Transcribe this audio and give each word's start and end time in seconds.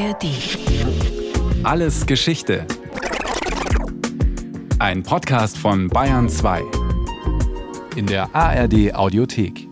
ARD. 0.00 0.24
Alles 1.62 2.06
Geschichte. 2.06 2.66
Ein 4.78 5.02
Podcast 5.02 5.58
von 5.58 5.88
Bayern 5.88 6.30
2. 6.30 6.62
In 7.96 8.06
der 8.06 8.34
ARD 8.34 8.94
Audiothek. 8.94 9.68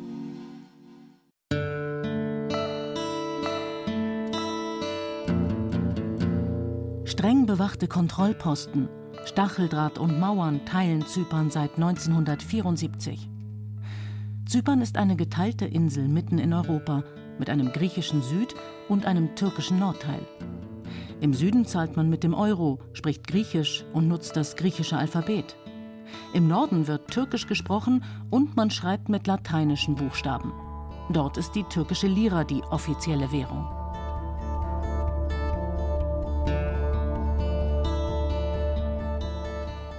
Streng 7.05 7.47
bewachte 7.47 7.89
Kontrollposten, 7.89 8.91
Stacheldraht 9.25 9.97
und 9.97 10.21
Mauern 10.21 10.61
teilen 10.67 11.07
Zypern 11.07 11.51
seit 11.51 11.77
1974. 11.77 13.31
Zypern 14.47 14.83
ist 14.83 14.99
eine 14.99 15.17
geteilte 15.17 15.65
Insel 15.65 16.07
mitten 16.07 16.39
in 16.39 16.53
Europa 16.53 17.03
mit 17.39 17.51
einem 17.51 17.73
griechischen 17.73 18.23
Süd- 18.23 18.55
und 18.89 19.07
einem 19.07 19.35
türkischen 19.35 19.79
Nordteil. 19.79 20.21
Im 21.21 21.35
Süden 21.35 21.67
zahlt 21.67 21.97
man 21.97 22.09
mit 22.09 22.23
dem 22.23 22.35
Euro, 22.35 22.79
spricht 22.93 23.27
Griechisch 23.27 23.85
und 23.93 24.09
nutzt 24.09 24.37
das 24.37 24.57
griechische 24.57 24.97
Alphabet. 24.97 25.57
Im 26.33 26.49
Norden 26.49 26.87
wird 26.87 27.11
Türkisch 27.11 27.47
gesprochen 27.47 28.05
und 28.31 28.57
man 28.57 28.71
schreibt 28.71 29.09
mit 29.09 29.27
lateinischen 29.27 29.95
Buchstaben. 29.95 30.53
Dort 31.11 31.37
ist 31.37 31.53
die 31.55 31.65
türkische 31.65 32.07
Lira 32.07 32.45
die 32.45 32.63
offizielle 32.71 33.33
Währung. 33.33 33.67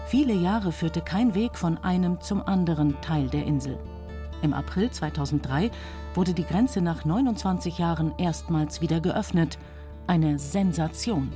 Viele 0.09 0.33
Jahre 0.33 0.71
führte 0.71 1.01
kein 1.01 1.35
Weg 1.35 1.55
von 1.55 1.77
einem 1.77 2.19
zum 2.21 2.41
anderen 2.41 2.99
Teil 3.01 3.27
der 3.27 3.45
Insel. 3.45 3.77
Im 4.41 4.53
April 4.53 4.89
2003 4.89 5.71
wurde 6.13 6.33
die 6.33 6.45
Grenze 6.45 6.81
nach 6.81 7.05
29 7.05 7.77
Jahren 7.77 8.13
erstmals 8.17 8.81
wieder 8.81 9.01
geöffnet. 9.01 9.57
Eine 10.07 10.39
Sensation. 10.39 11.31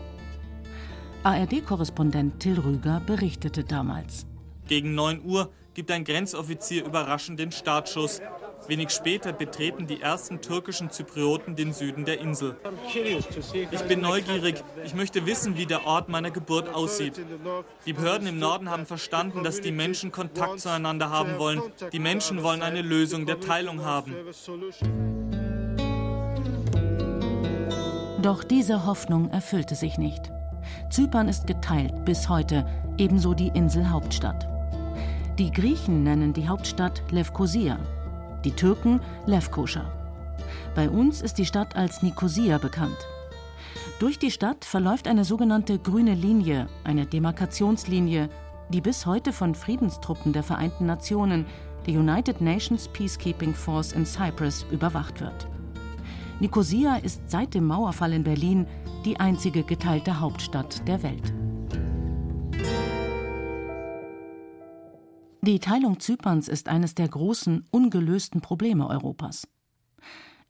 ARD-Korrespondent 1.23 2.39
Till 2.39 2.59
Rüger 2.59 3.02
berichtete 3.05 3.64
damals. 3.64 4.25
Gegen 4.67 4.95
9 4.95 5.23
Uhr 5.23 5.52
gibt 5.73 5.91
ein 5.91 6.03
Grenzoffizier 6.03 6.85
überraschend 6.85 7.39
den 7.39 7.52
Startschuss. 7.52 8.21
Wenig 8.67 8.91
später 8.91 9.33
betreten 9.33 9.88
die 9.88 10.02
ersten 10.02 10.39
türkischen 10.41 10.89
Zyprioten 10.89 11.55
den 11.55 11.73
Süden 11.73 12.05
der 12.05 12.19
Insel. 12.19 12.55
Ich 13.71 13.81
bin 13.83 14.02
neugierig. 14.02 14.63
Ich 14.85 14.93
möchte 14.93 15.25
wissen, 15.25 15.57
wie 15.57 15.65
der 15.65 15.85
Ort 15.85 16.09
meiner 16.09 16.31
Geburt 16.31 16.73
aussieht. 16.73 17.19
Die 17.85 17.93
Behörden 17.93 18.27
im 18.27 18.39
Norden 18.39 18.69
haben 18.69 18.85
verstanden, 18.85 19.43
dass 19.43 19.61
die 19.61 19.71
Menschen 19.71 20.11
Kontakt 20.11 20.59
zueinander 20.59 21.09
haben 21.09 21.39
wollen. 21.39 21.61
Die 21.91 21.99
Menschen 21.99 22.43
wollen 22.43 22.61
eine 22.61 22.81
Lösung 22.81 23.25
der 23.25 23.39
Teilung 23.39 23.83
haben. 23.83 24.15
Doch 28.21 28.45
diese 28.45 28.85
Hoffnung 28.85 29.30
erfüllte 29.31 29.75
sich 29.75 29.97
nicht. 29.97 30.31
Zypern 30.89 31.27
ist 31.27 31.45
geteilt 31.45 32.05
bis 32.05 32.30
heute, 32.30 32.65
ebenso 32.97 33.33
die 33.33 33.49
Inselhauptstadt. 33.49 34.52
Die 35.39 35.50
Griechen 35.50 36.03
nennen 36.03 36.31
die 36.31 36.48
Hauptstadt 36.48 37.02
Levkosia, 37.09 37.80
die 38.45 38.52
Türken 38.52 39.02
Lefkoşa. 39.26 39.84
Bei 40.76 40.88
uns 40.88 41.23
ist 41.23 41.39
die 41.39 41.45
Stadt 41.48 41.76
als 41.76 42.03
Nikosia 42.03 42.59
bekannt. 42.59 42.98
Durch 43.98 44.20
die 44.20 44.30
Stadt 44.30 44.64
verläuft 44.64 45.08
eine 45.08 45.26
sogenannte 45.26 45.80
grüne 45.80 46.14
Linie, 46.14 46.67
eine 46.84 47.08
Demarkationslinie, 47.08 48.30
die 48.70 48.81
bis 48.81 49.08
heute 49.08 49.34
von 49.34 49.56
Friedenstruppen 49.56 50.34
der 50.34 50.44
Vereinten 50.44 50.86
Nationen, 50.86 51.48
der 51.88 51.95
United 51.95 52.39
Nations 52.39 52.88
Peacekeeping 52.89 53.56
Force 53.56 53.92
in 53.92 54.06
Cyprus, 54.06 54.67
überwacht 54.70 55.20
wird. 55.20 55.48
Nikosia 56.42 56.98
ist 56.98 57.31
seit 57.31 57.56
dem 57.56 57.66
Mauerfall 57.66 58.14
in 58.14 58.23
Berlin 58.23 58.67
die 59.04 59.20
einzige 59.20 59.64
geteilte 59.64 60.20
Hauptstadt 60.20 60.88
der 60.88 61.02
Welt. 61.02 61.34
Die 65.45 65.59
Teilung 65.59 65.99
Zyperns 65.99 66.48
ist 66.48 66.70
eines 66.70 66.95
der 66.95 67.09
großen, 67.09 67.65
ungelösten 67.70 68.39
Probleme 68.39 68.87
Europas. 68.87 69.45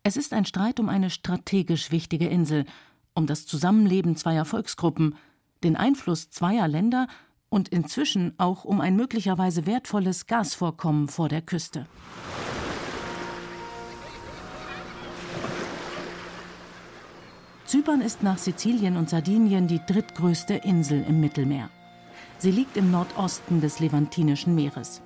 Es 0.04 0.18
ist 0.18 0.34
ein 0.34 0.46
Streit 0.46 0.80
um 0.80 0.88
eine 0.88 1.10
strategisch 1.10 1.90
wichtige 1.90 2.28
Insel, 2.28 2.66
um 3.16 3.26
das 3.26 3.48
Zusammenleben 3.48 4.16
zweier 4.18 4.46
Volksgruppen, 4.46 5.16
den 5.64 5.76
Einfluss 5.76 6.30
zweier 6.30 6.68
Länder 6.68 7.08
und 7.50 7.70
inzwischen 7.70 8.36
auch 8.38 8.66
um 8.66 8.82
ein 8.82 8.96
möglicherweise 8.96 9.66
wertvolles 9.66 10.28
Gasvorkommen 10.28 11.08
vor 11.08 11.28
der 11.28 11.42
Küste. 11.42 11.88
Zypern 17.66 18.02
ist 18.02 18.22
nach 18.22 18.38
Sizilien 18.38 18.96
und 18.96 19.10
Sardinien 19.10 19.66
die 19.68 19.82
drittgrößte 19.84 20.54
Insel 20.54 21.04
im 21.08 21.20
Mittelmeer. 21.20 21.72
Sie 22.44 22.52
liegt 22.52 22.76
im 22.76 22.92
Nordosten 22.92 23.62
des 23.62 23.80
Levantinischen 23.80 24.54
Meeres. 24.54 25.02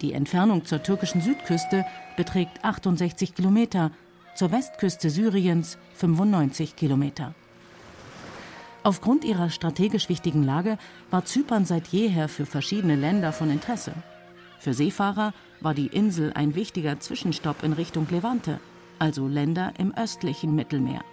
Die 0.00 0.14
Entfernung 0.14 0.64
zur 0.64 0.82
türkischen 0.82 1.20
Südküste 1.20 1.84
beträgt 2.16 2.64
68 2.64 3.34
Kilometer, 3.34 3.90
zur 4.34 4.50
Westküste 4.50 5.10
Syriens 5.10 5.76
95 5.96 6.74
Kilometer. 6.74 7.34
Aufgrund 8.82 9.24
ihrer 9.24 9.50
strategisch 9.50 10.08
wichtigen 10.08 10.42
Lage 10.42 10.78
war 11.10 11.26
Zypern 11.26 11.66
seit 11.66 11.88
jeher 11.88 12.30
für 12.30 12.46
verschiedene 12.46 12.96
Länder 12.96 13.34
von 13.34 13.50
Interesse. 13.50 13.92
Für 14.58 14.72
Seefahrer 14.72 15.34
war 15.60 15.74
die 15.74 15.88
Insel 15.88 16.32
ein 16.32 16.54
wichtiger 16.54 16.98
Zwischenstopp 16.98 17.62
in 17.62 17.74
Richtung 17.74 18.06
Levante, 18.08 18.58
also 18.98 19.28
Länder 19.28 19.74
im 19.76 19.94
östlichen 19.94 20.54
Mittelmeer. 20.54 21.04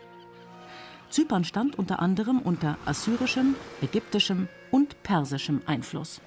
Zypern 1.09 1.44
stand 1.44 1.78
unter 1.78 2.00
anderem 2.00 2.39
unter 2.39 2.78
assyrischem, 2.85 3.56
ägyptischem 3.81 4.47
und 4.71 5.01
persischem 5.03 5.61
Einfluss. 5.65 6.21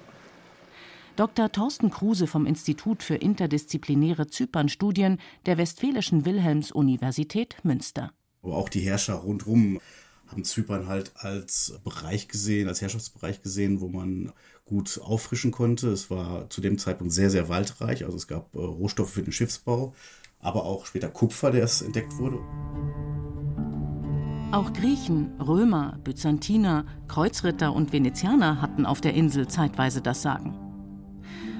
Dr. 1.15 1.49
Thorsten 1.51 1.91
Kruse 1.91 2.27
vom 2.27 2.45
Institut 2.45 3.01
für 3.01 3.15
interdisziplinäre 3.15 4.27
Zypernstudien 4.27 5.19
der 5.45 5.57
Westfälischen 5.57 6.25
Wilhelms-Universität 6.25 7.55
Münster. 7.63 8.11
Aber 8.43 8.57
auch 8.57 8.69
die 8.69 8.81
Herrscher 8.81 9.15
rundherum 9.15 9.79
haben 10.27 10.43
Zypern 10.43 10.87
halt 10.87 11.13
als 11.15 11.79
Bereich 11.83 12.27
gesehen, 12.27 12.67
als 12.67 12.81
Herrschaftsbereich 12.81 13.41
gesehen, 13.41 13.79
wo 13.79 13.87
man 13.87 14.33
gut 14.65 14.99
auffrischen 15.01 15.51
konnte. 15.51 15.89
Es 15.89 16.09
war 16.09 16.49
zu 16.49 16.61
dem 16.61 16.77
Zeitpunkt 16.77 17.13
sehr, 17.13 17.29
sehr 17.29 17.47
waldreich. 17.47 18.03
Also 18.03 18.17
es 18.17 18.27
gab 18.27 18.53
äh, 18.55 18.59
Rohstoffe 18.59 19.11
für 19.11 19.23
den 19.23 19.31
Schiffsbau, 19.31 19.93
aber 20.39 20.65
auch 20.65 20.85
später 20.85 21.09
Kupfer, 21.09 21.51
der 21.51 21.63
es 21.63 21.81
entdeckt 21.81 22.17
wurde. 22.17 22.39
Auch 24.51 24.71
Griechen, 24.73 25.31
Römer, 25.39 25.97
Byzantiner, 26.03 26.85
Kreuzritter 27.07 27.73
und 27.73 27.91
Venezianer 27.91 28.61
hatten 28.61 28.85
auf 28.85 29.01
der 29.01 29.13
Insel 29.13 29.47
zeitweise 29.47 30.01
das 30.01 30.21
Sagen. 30.21 30.55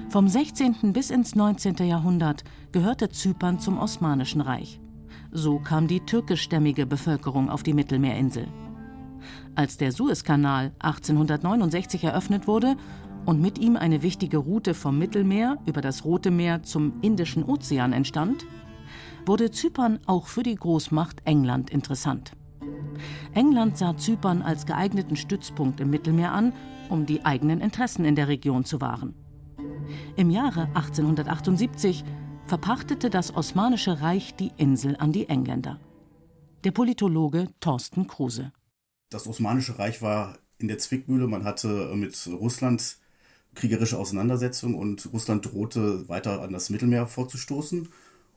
Vom 0.08 0.28
16. 0.28 0.92
bis 0.92 1.10
ins 1.10 1.34
19. 1.34 1.76
Jahrhundert 1.86 2.44
gehörte 2.72 3.10
Zypern 3.10 3.58
zum 3.58 3.78
Osmanischen 3.78 4.40
Reich. 4.40 4.80
So 5.32 5.58
kam 5.58 5.88
die 5.88 6.00
türkischstämmige 6.00 6.86
Bevölkerung 6.86 7.50
auf 7.50 7.62
die 7.62 7.74
Mittelmeerinsel. 7.74 8.46
Als 9.56 9.76
der 9.76 9.92
Suezkanal 9.92 10.72
1869 10.78 12.04
eröffnet 12.04 12.46
wurde 12.46 12.76
und 13.26 13.42
mit 13.42 13.58
ihm 13.58 13.76
eine 13.76 14.02
wichtige 14.02 14.38
Route 14.38 14.74
vom 14.74 14.98
Mittelmeer 14.98 15.58
über 15.66 15.80
das 15.80 16.04
Rote 16.04 16.30
Meer 16.30 16.62
zum 16.62 16.94
Indischen 17.02 17.44
Ozean 17.44 17.92
entstand, 17.92 18.46
wurde 19.26 19.50
Zypern 19.50 19.98
auch 20.06 20.28
für 20.28 20.44
die 20.44 20.54
Großmacht 20.54 21.22
England 21.24 21.68
interessant. 21.70 22.32
England 23.34 23.76
sah 23.76 23.96
Zypern 23.96 24.42
als 24.42 24.66
geeigneten 24.66 25.16
Stützpunkt 25.16 25.80
im 25.80 25.90
Mittelmeer 25.90 26.32
an, 26.32 26.52
um 26.88 27.06
die 27.06 27.24
eigenen 27.24 27.60
Interessen 27.60 28.04
in 28.04 28.16
der 28.16 28.28
Region 28.28 28.64
zu 28.64 28.80
wahren. 28.80 29.14
Im 30.16 30.30
Jahre 30.30 30.68
1878 30.74 32.04
verpachtete 32.46 33.10
das 33.10 33.34
Osmanische 33.34 34.00
Reich 34.00 34.34
die 34.36 34.52
Insel 34.56 34.96
an 34.96 35.12
die 35.12 35.28
Engländer. 35.28 35.80
Der 36.64 36.70
Politologe 36.70 37.48
Thorsten 37.60 38.06
Kruse. 38.06 38.52
Das 39.10 39.26
Osmanische 39.26 39.78
Reich 39.78 40.02
war 40.02 40.38
in 40.58 40.68
der 40.68 40.78
Zwickmühle. 40.78 41.26
Man 41.26 41.44
hatte 41.44 41.92
mit 41.94 42.26
Russland 42.26 42.98
kriegerische 43.54 43.98
Auseinandersetzungen 43.98 44.74
und 44.74 45.12
Russland 45.12 45.46
drohte 45.46 46.08
weiter 46.08 46.42
an 46.42 46.52
das 46.52 46.70
Mittelmeer 46.70 47.06
vorzustoßen. 47.06 47.88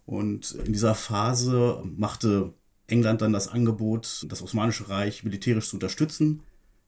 Und 0.05 0.51
in 0.51 0.73
dieser 0.73 0.95
Phase 0.95 1.83
machte 1.85 2.53
England 2.89 3.21
dann 3.21 3.33
das 3.33 3.47
Angebot, 3.47 4.25
das 4.29 4.41
Osmanische 4.41 4.89
Reich 4.89 5.23
militärisch 5.23 5.69
zu 5.69 5.75
unterstützen, 5.75 6.41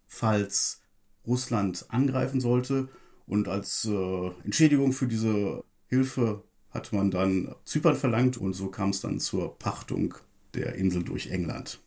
falls 0.08 0.82
Russland 1.26 1.86
angreifen 1.90 2.42
sollte. 2.42 2.90
Und 3.28 3.48
als 3.48 3.86
äh, 3.86 4.28
Entschädigung 4.44 4.94
für 4.94 5.08
diese 5.08 5.64
Hilfe 5.88 6.44
hat 6.70 6.92
man 6.94 7.12
dann 7.12 7.54
Zypern 7.66 7.96
verlangt 7.96 8.38
und 8.38 8.54
so 8.54 8.68
kam 8.68 8.90
es 8.90 9.02
dann 9.02 9.20
zur 9.20 9.58
Pachtung 9.58 10.16
der 10.54 10.76
Insel 10.76 11.04
durch 11.04 11.28
England. 11.28 11.80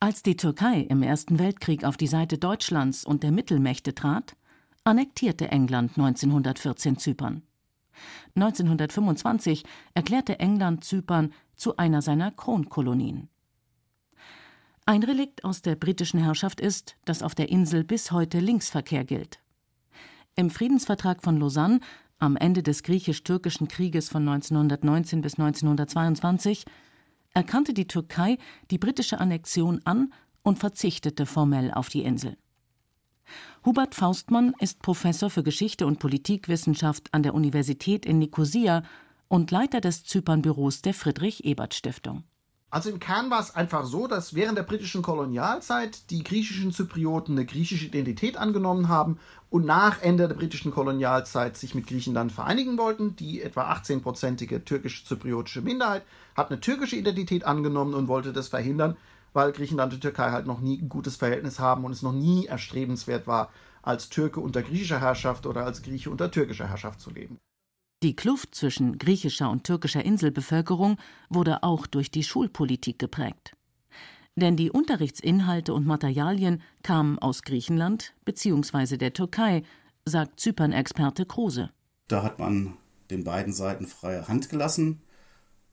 Als 0.00 0.22
die 0.22 0.36
Türkei 0.36 0.80
im 0.80 1.02
Ersten 1.02 1.38
Weltkrieg 1.38 1.84
auf 1.84 1.96
die 1.96 2.06
Seite 2.06 2.38
Deutschlands 2.38 3.04
und 3.04 3.22
der 3.22 3.32
Mittelmächte 3.32 3.94
trat, 3.94 4.36
annektierte 4.84 5.48
England 5.48 5.92
1914 5.96 6.98
Zypern. 6.98 7.42
1925 8.34 9.64
erklärte 9.94 10.38
England 10.40 10.84
Zypern 10.84 11.32
zu 11.56 11.76
einer 11.76 12.02
seiner 12.02 12.30
Kronkolonien. 12.30 13.28
Ein 14.86 15.02
Relikt 15.02 15.44
aus 15.44 15.62
der 15.62 15.76
britischen 15.76 16.20
Herrschaft 16.20 16.60
ist, 16.60 16.96
dass 17.04 17.22
auf 17.22 17.34
der 17.34 17.48
Insel 17.48 17.84
bis 17.84 18.12
heute 18.12 18.38
Linksverkehr 18.38 19.04
gilt. 19.04 19.40
Im 20.36 20.50
Friedensvertrag 20.50 21.22
von 21.22 21.38
Lausanne 21.38 21.80
am 22.18 22.36
Ende 22.36 22.62
des 22.62 22.82
griechisch-türkischen 22.82 23.68
Krieges 23.68 24.08
von 24.08 24.28
1919 24.28 25.20
bis 25.20 25.38
1922 25.38 26.64
erkannte 27.32 27.74
die 27.74 27.86
Türkei 27.86 28.38
die 28.70 28.78
britische 28.78 29.20
Annexion 29.20 29.80
an 29.84 30.12
und 30.42 30.58
verzichtete 30.58 31.26
formell 31.26 31.72
auf 31.72 31.88
die 31.88 32.02
Insel. 32.02 32.36
Hubert 33.64 33.94
Faustmann 33.94 34.54
ist 34.60 34.82
Professor 34.82 35.30
für 35.30 35.42
Geschichte 35.42 35.86
und 35.86 35.98
Politikwissenschaft 35.98 37.12
an 37.12 37.22
der 37.22 37.34
Universität 37.34 38.04
in 38.04 38.18
Nikosia 38.18 38.82
und 39.28 39.50
Leiter 39.50 39.80
des 39.80 40.04
Zypernbüros 40.04 40.82
der 40.82 40.94
Friedrich-Ebert-Stiftung. 40.94 42.24
Also 42.74 42.90
im 42.90 42.98
Kern 42.98 43.30
war 43.30 43.38
es 43.38 43.54
einfach 43.54 43.84
so, 43.84 44.08
dass 44.08 44.34
während 44.34 44.58
der 44.58 44.64
britischen 44.64 45.00
Kolonialzeit 45.00 46.10
die 46.10 46.24
griechischen 46.24 46.72
Zyprioten 46.72 47.36
eine 47.36 47.46
griechische 47.46 47.86
Identität 47.86 48.36
angenommen 48.36 48.88
haben 48.88 49.20
und 49.48 49.64
nach 49.64 50.02
Ende 50.02 50.26
der 50.26 50.34
britischen 50.34 50.72
Kolonialzeit 50.72 51.56
sich 51.56 51.76
mit 51.76 51.86
Griechenland 51.86 52.32
vereinigen 52.32 52.76
wollten. 52.76 53.14
Die 53.14 53.42
etwa 53.42 53.72
18-prozentige 53.72 54.64
türkisch-zypriotische 54.64 55.62
Minderheit 55.62 56.02
hat 56.34 56.50
eine 56.50 56.60
türkische 56.60 56.96
Identität 56.96 57.44
angenommen 57.44 57.94
und 57.94 58.08
wollte 58.08 58.32
das 58.32 58.48
verhindern, 58.48 58.96
weil 59.32 59.52
Griechenland 59.52 59.92
und 59.92 60.00
Türkei 60.00 60.32
halt 60.32 60.48
noch 60.48 60.60
nie 60.60 60.82
ein 60.82 60.88
gutes 60.88 61.14
Verhältnis 61.14 61.60
haben 61.60 61.84
und 61.84 61.92
es 61.92 62.02
noch 62.02 62.12
nie 62.12 62.46
erstrebenswert 62.46 63.28
war, 63.28 63.50
als 63.82 64.08
Türke 64.08 64.40
unter 64.40 64.64
griechischer 64.64 65.00
Herrschaft 65.00 65.46
oder 65.46 65.64
als 65.64 65.82
Grieche 65.82 66.10
unter 66.10 66.28
türkischer 66.28 66.68
Herrschaft 66.68 67.00
zu 67.00 67.10
leben. 67.10 67.38
Die 68.04 68.14
Kluft 68.14 68.54
zwischen 68.54 68.98
griechischer 68.98 69.48
und 69.48 69.64
türkischer 69.64 70.04
Inselbevölkerung 70.04 70.98
wurde 71.30 71.62
auch 71.62 71.86
durch 71.86 72.10
die 72.10 72.22
Schulpolitik 72.22 72.98
geprägt. 72.98 73.56
Denn 74.36 74.58
die 74.58 74.70
Unterrichtsinhalte 74.70 75.72
und 75.72 75.86
Materialien 75.86 76.60
kamen 76.82 77.18
aus 77.18 77.44
Griechenland 77.44 78.12
bzw. 78.26 78.98
der 78.98 79.14
Türkei, 79.14 79.62
sagt 80.04 80.38
Zypern-Experte 80.38 81.24
Kruse. 81.24 81.70
Da 82.06 82.22
hat 82.22 82.38
man 82.38 82.76
den 83.10 83.24
beiden 83.24 83.54
Seiten 83.54 83.86
freie 83.86 84.28
Hand 84.28 84.50
gelassen. 84.50 85.00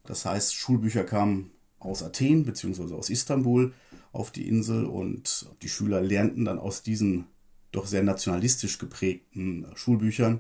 Das 0.06 0.24
heißt, 0.24 0.56
Schulbücher 0.56 1.04
kamen 1.04 1.52
aus 1.80 2.02
Athen 2.02 2.46
bzw. 2.46 2.94
aus 2.94 3.10
Istanbul 3.10 3.74
auf 4.14 4.32
die 4.32 4.48
Insel 4.48 4.86
und 4.86 5.50
die 5.64 5.70
Schüler 5.70 6.00
lernten 6.00 6.46
dann 6.46 6.60
aus 6.60 6.82
diesen 6.82 7.26
doch 7.74 7.88
sehr 7.88 8.04
nationalistisch 8.04 8.78
geprägten 8.78 9.66
Schulbüchern, 9.76 10.40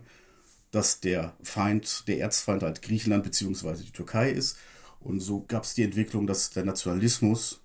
dass 0.71 0.99
der 0.99 1.35
Feind, 1.43 2.07
der 2.07 2.19
Erzfeind 2.19 2.63
halt 2.63 2.81
Griechenland 2.81 3.23
bzw. 3.23 3.83
die 3.83 3.91
Türkei 3.91 4.31
ist. 4.31 4.57
Und 4.99 5.19
so 5.19 5.43
gab 5.47 5.63
es 5.63 5.73
die 5.73 5.83
Entwicklung, 5.83 6.27
dass 6.27 6.51
der 6.51 6.63
Nationalismus 6.63 7.61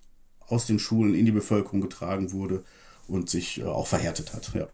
aus 0.47 0.65
den 0.65 0.79
Schulen 0.79 1.13
in 1.13 1.25
die 1.25 1.31
Bevölkerung 1.31 1.81
getragen 1.81 2.31
wurde 2.31 2.63
und 3.07 3.29
sich 3.29 3.59
äh, 3.59 3.63
auch 3.63 3.87
verhärtet 3.87 4.33
hat. 4.33 4.53
Ja. 4.53 4.67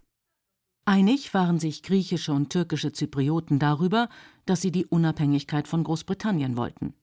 Einig 0.86 1.34
waren 1.34 1.60
sich 1.60 1.84
griechische 1.84 2.34
und 2.34 2.50
türkische 2.50 2.92
Zyprioten 2.92 3.60
darüber, 3.60 4.10
dass 4.46 4.62
sie 4.62 4.72
die 4.72 4.86
Unabhängigkeit 4.86 5.68
von 5.68 5.84
Großbritannien 5.84 6.58
wollten. 6.58 6.94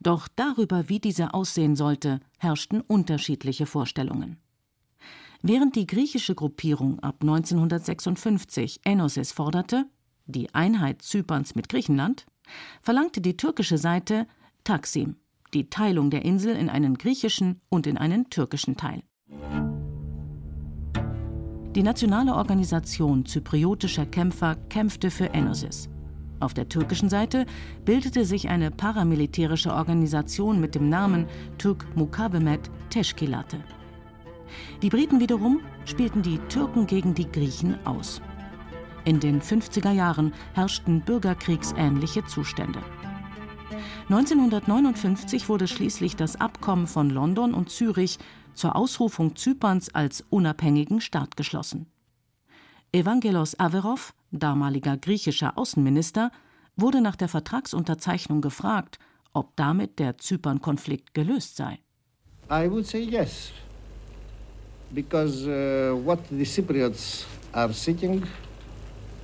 Doch 0.00 0.28
darüber, 0.28 0.88
wie 0.88 1.00
diese 1.00 1.34
aussehen 1.34 1.76
sollte, 1.76 2.20
herrschten 2.38 2.80
unterschiedliche 2.80 3.66
Vorstellungen. 3.66 4.38
Während 5.42 5.74
die 5.74 5.86
griechische 5.86 6.36
Gruppierung 6.36 7.00
ab 7.00 7.16
1956 7.20 8.80
Enosis 8.84 9.32
forderte, 9.32 9.86
die 10.26 10.54
Einheit 10.54 11.02
Zyperns 11.02 11.54
mit 11.54 11.68
Griechenland, 11.68 12.26
verlangte 12.80 13.20
die 13.20 13.36
türkische 13.36 13.78
Seite 13.78 14.26
Taksim, 14.64 15.16
die 15.54 15.68
Teilung 15.68 16.10
der 16.10 16.24
Insel 16.24 16.56
in 16.56 16.68
einen 16.68 16.96
griechischen 16.96 17.60
und 17.68 17.86
in 17.86 17.98
einen 17.98 18.30
türkischen 18.30 18.76
Teil. 18.76 19.02
Die 21.74 21.82
nationale 21.82 22.34
Organisation 22.34 23.24
zypriotischer 23.24 24.04
Kämpfer 24.04 24.56
kämpfte 24.68 25.10
für 25.10 25.32
Enosis. 25.32 25.88
Auf 26.40 26.54
der 26.54 26.68
türkischen 26.68 27.08
Seite 27.08 27.46
bildete 27.84 28.24
sich 28.24 28.48
eine 28.48 28.70
paramilitärische 28.70 29.72
Organisation 29.72 30.60
mit 30.60 30.74
dem 30.74 30.88
Namen 30.88 31.26
Türk 31.56 31.86
Mukavemet 31.96 32.70
Teşkilatı. 32.90 33.56
Die 34.82 34.90
Briten 34.90 35.20
wiederum 35.20 35.60
spielten 35.84 36.22
die 36.22 36.38
Türken 36.48 36.86
gegen 36.86 37.14
die 37.14 37.30
Griechen 37.30 37.78
aus. 37.86 38.20
In 39.04 39.18
den 39.18 39.42
50er 39.42 39.90
Jahren 39.90 40.32
herrschten 40.54 41.00
bürgerkriegsähnliche 41.00 42.24
Zustände. 42.24 42.78
1959 44.08 45.48
wurde 45.48 45.66
schließlich 45.66 46.14
das 46.14 46.40
Abkommen 46.40 46.86
von 46.86 47.10
London 47.10 47.54
und 47.54 47.70
Zürich 47.70 48.18
zur 48.54 48.76
Ausrufung 48.76 49.34
Zyperns 49.34 49.94
als 49.94 50.24
unabhängigen 50.30 51.00
Staat 51.00 51.36
geschlossen. 51.36 51.86
Evangelos 52.92 53.58
Averov, 53.58 54.14
damaliger 54.30 54.96
griechischer 54.96 55.56
Außenminister, 55.56 56.30
wurde 56.76 57.00
nach 57.00 57.16
der 57.16 57.28
Vertragsunterzeichnung 57.28 58.40
gefragt, 58.40 58.98
ob 59.32 59.56
damit 59.56 59.98
der 59.98 60.18
Zypern-Konflikt 60.18 61.14
gelöst 61.14 61.56
sei. 61.56 61.80
I 62.50 62.70
would 62.70 62.86
say 62.86 63.00
yes, 63.00 63.50
because 64.90 65.46
uh, 65.46 65.96
what 66.04 66.18
the 66.30 66.44
Cypriots 66.44 67.24
are 67.52 67.72
seeking 67.72 68.22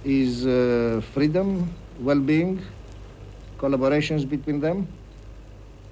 is 0.08 0.46
uh, 0.46 1.00
freedom, 1.12 1.70
well-being, 2.00 2.60
collaborations 3.58 4.24
between 4.28 4.60
them 4.60 4.86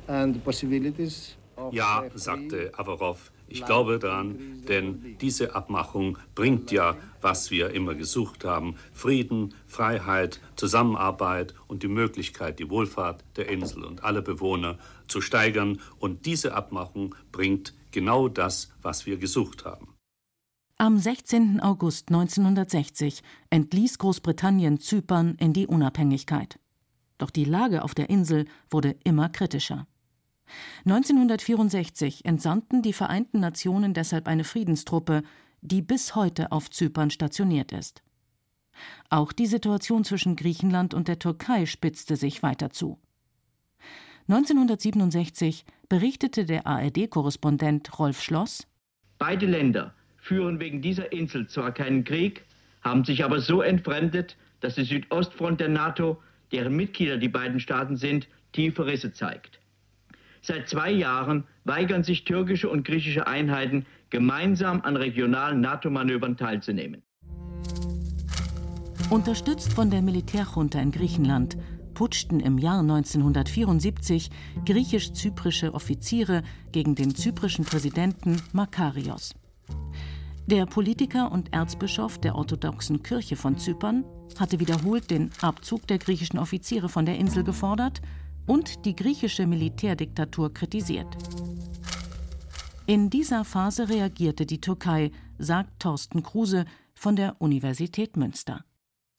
and 0.09 0.43
possibilities. 0.45 1.37
Ja, 1.73 2.05
sagte 2.15 2.71
Avarov, 2.77 3.31
ich 3.49 3.65
glaube 3.65 3.99
daran, 3.99 4.63
denn 4.69 5.17
diese 5.21 5.55
Abmachung 5.55 6.19
bringt 6.35 6.71
ja, 6.71 6.97
was 7.23 7.51
wir 7.51 7.71
immer 7.71 7.95
gesucht 7.95 8.45
haben, 8.45 8.77
Frieden, 8.93 9.55
Freiheit, 9.67 10.41
Zusammenarbeit 10.57 11.55
und 11.69 11.83
die 11.83 11.89
Möglichkeit, 11.89 12.59
die 12.59 12.69
Wohlfahrt 12.69 13.25
der 13.37 13.49
Insel 13.49 13.85
und 13.85 14.05
aller 14.05 14.23
Bewohner 14.23 14.79
zu 15.09 15.21
steigern. 15.21 15.81
Und 15.99 16.27
diese 16.27 16.55
Abmachung 16.55 17.15
bringt 17.33 17.73
genau 17.93 18.29
das, 18.29 18.71
was 18.83 19.07
wir 19.07 19.17
gesucht 19.17 19.65
haben. 19.65 19.96
Am 20.79 20.99
16. 20.99 21.61
August 21.61 22.11
1960 22.11 23.23
entließ 23.49 23.97
Großbritannien 23.97 24.79
Zypern 24.79 25.35
in 25.37 25.55
die 25.55 25.67
Unabhängigkeit. 25.67 26.59
Doch 27.17 27.31
die 27.31 27.47
Lage 27.47 27.83
auf 27.83 27.95
der 27.95 28.11
Insel 28.11 28.45
wurde 28.69 28.95
immer 29.03 29.31
kritischer. 29.31 29.87
1964 30.85 32.27
entsandten 32.27 32.83
die 32.83 32.93
Vereinten 32.93 33.41
Nationen 33.41 33.95
deshalb 33.95 34.29
eine 34.29 34.45
Friedenstruppe, 34.45 35.23
die 35.63 35.81
bis 35.81 36.15
heute 36.15 36.53
auf 36.53 36.69
Zypern 36.69 37.09
stationiert 37.09 37.73
ist. 37.73 38.03
Auch 39.09 39.33
die 39.33 39.47
Situation 39.47 40.05
zwischen 40.05 40.37
Griechenland 40.37 40.93
und 40.93 41.09
der 41.09 41.19
Türkei 41.19 41.65
spitzte 41.65 42.17
sich 42.17 42.43
weiter 42.43 42.69
zu. 42.69 42.99
1967 44.29 45.65
berichtete 45.89 46.45
der 46.45 46.67
ARD-Korrespondent 46.67 47.99
Rolf 47.99 48.21
Schloss: 48.21 48.67
Beide 49.17 49.47
Länder 49.47 49.95
führen 50.27 50.61
wegen 50.61 50.83
dieser 50.83 51.13
Insel 51.13 51.47
zwar 51.47 51.73
keinen 51.73 52.05
Krieg, 52.05 52.45
haben 52.83 53.05
sich 53.05 53.25
aber 53.25 53.41
so 53.41 53.63
entfremdet, 53.63 54.37
dass 54.61 54.75
die 54.75 54.85
Südostfront 54.85 55.61
der 55.61 55.69
NATO, 55.69 56.21
deren 56.53 56.75
Mitglieder 56.75 57.17
die 57.17 57.29
beiden 57.29 57.61
Staaten 57.61 57.97
sind, 57.97 58.29
tiefe 58.53 58.87
Risse 58.87 59.13
zeigt. 59.13 59.61
Seit 60.43 60.69
zwei 60.69 60.91
Jahren 60.91 61.45
weigern 61.65 62.05
sich 62.05 62.25
türkische 62.25 62.69
und 62.69 62.85
griechische 62.85 63.27
Einheiten, 63.27 63.87
gemeinsam 64.11 64.81
an 64.83 64.97
regionalen 64.97 65.61
NATO-Manövern 65.61 66.37
teilzunehmen. 66.37 67.03
Unterstützt 69.11 69.73
von 69.73 69.91
der 69.91 70.03
Militärjunta 70.03 70.81
in 70.81 70.91
Griechenland 70.91 71.57
putschten 71.95 72.41
im 72.41 72.59
Jahr 72.59 72.81
1974 72.81 74.31
griechisch-zyprische 74.65 75.73
Offiziere 75.73 76.43
gegen 76.73 76.95
den 76.95 77.15
zyprischen 77.15 77.65
Präsidenten 77.65 78.43
Makarios. 78.53 79.35
Der 80.49 80.65
Politiker 80.65 81.33
und 81.33 81.53
Erzbischof 81.53 82.19
der 82.19 82.37
orthodoxen 82.37 83.03
Kirche 83.03 83.35
von 83.35 83.59
Zypern 83.59 84.05
hatte 84.39 84.61
wiederholt 84.61 85.11
den 85.11 85.33
Abzug 85.41 85.89
der 85.89 85.99
griechischen 85.99 86.39
Offiziere 86.39 86.89
von 86.89 87.05
der 87.05 87.19
Insel 87.19 87.43
gefordert 87.43 88.01
und 88.47 88.85
die 88.85 88.95
griechische 88.95 89.45
Militärdiktatur 89.49 90.55
kritisiert. 90.55 91.09
In 92.87 93.11
dieser 93.11 93.45
Phase 93.45 93.89
reagierte 93.89 94.47
die 94.47 94.61
Türkei, 94.61 95.11
sagt 95.37 95.81
Thorsten 95.81 96.23
Kruse 96.23 96.65
von 96.95 97.17
der 97.17 97.35
Universität 97.41 98.17
Münster. 98.17 98.65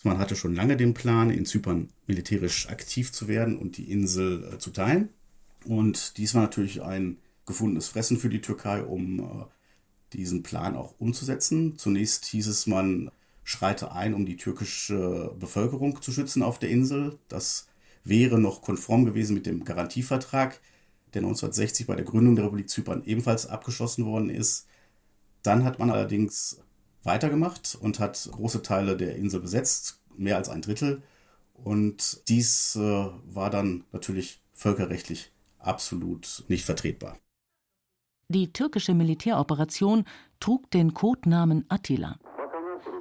Man 0.04 0.20
hatte 0.20 0.38
schon 0.38 0.56
lange 0.56 0.78
den 0.78 0.94
Plan, 0.94 1.30
in 1.30 1.46
Zypern 1.46 1.90
militärisch 2.06 2.70
aktiv 2.70 3.12
zu 3.12 3.28
werden 3.28 3.58
und 3.58 3.76
die 3.76 3.92
Insel 3.92 4.54
äh, 4.54 4.60
zu 4.60 4.70
teilen. 4.70 5.10
Und 5.66 6.18
dies 6.18 6.36
war 6.36 6.44
natürlich 6.44 6.82
ein 6.82 7.18
gefundenes 7.46 7.90
Fressen 7.90 8.18
für 8.18 8.30
die 8.30 8.40
Türkei, 8.40 8.82
um 8.82 9.20
äh, 9.20 9.24
diesen 10.14 10.44
Plan 10.44 10.76
auch 10.76 10.96
umzusetzen. 11.00 11.78
Zunächst 11.78 12.26
hieß 12.26 12.48
es, 12.48 12.68
man 12.68 13.12
schreite 13.44 13.92
ein, 13.92 14.14
um 14.14 14.26
die 14.26 14.38
türkische 14.38 15.34
Bevölkerung 15.40 16.02
zu 16.02 16.12
schützen 16.12 16.44
auf 16.44 16.60
der 16.60 16.70
Insel. 16.70 17.18
Das 17.28 17.68
wäre 18.04 18.40
noch 18.40 18.62
konform 18.62 19.06
gewesen 19.06 19.34
mit 19.34 19.46
dem 19.46 19.64
Garantievertrag, 19.64 20.60
der 21.14 21.22
1960 21.22 21.88
bei 21.88 21.96
der 21.96 22.06
Gründung 22.06 22.36
der 22.36 22.46
Republik 22.46 22.70
Zypern 22.70 23.04
ebenfalls 23.06 23.48
abgeschlossen 23.48 24.06
worden 24.06 24.30
ist. 24.30 24.68
Dann 25.44 25.64
hat 25.64 25.80
man 25.80 25.90
allerdings 25.90 26.60
weitergemacht 27.04 27.78
und 27.80 28.00
hat 28.00 28.30
große 28.32 28.62
Teile 28.64 28.98
der 28.98 29.16
Insel 29.16 29.40
besetzt, 29.40 30.02
mehr 30.18 30.36
als 30.36 30.50
ein 30.50 30.62
Drittel. 30.62 31.04
Und 31.54 32.28
dies 32.28 32.76
äh, 32.76 32.80
war 32.80 33.50
dann 33.50 33.86
natürlich 33.92 34.42
völkerrechtlich 34.54 35.32
absolut 35.58 36.44
nicht 36.48 36.66
vertretbar. 36.66 37.18
Die 38.30 38.52
türkische 38.52 38.94
Militäroperation 38.94 40.04
trug 40.42 40.70
den 40.72 40.94
Codenamen 40.94 41.64
Attila. 41.70 42.18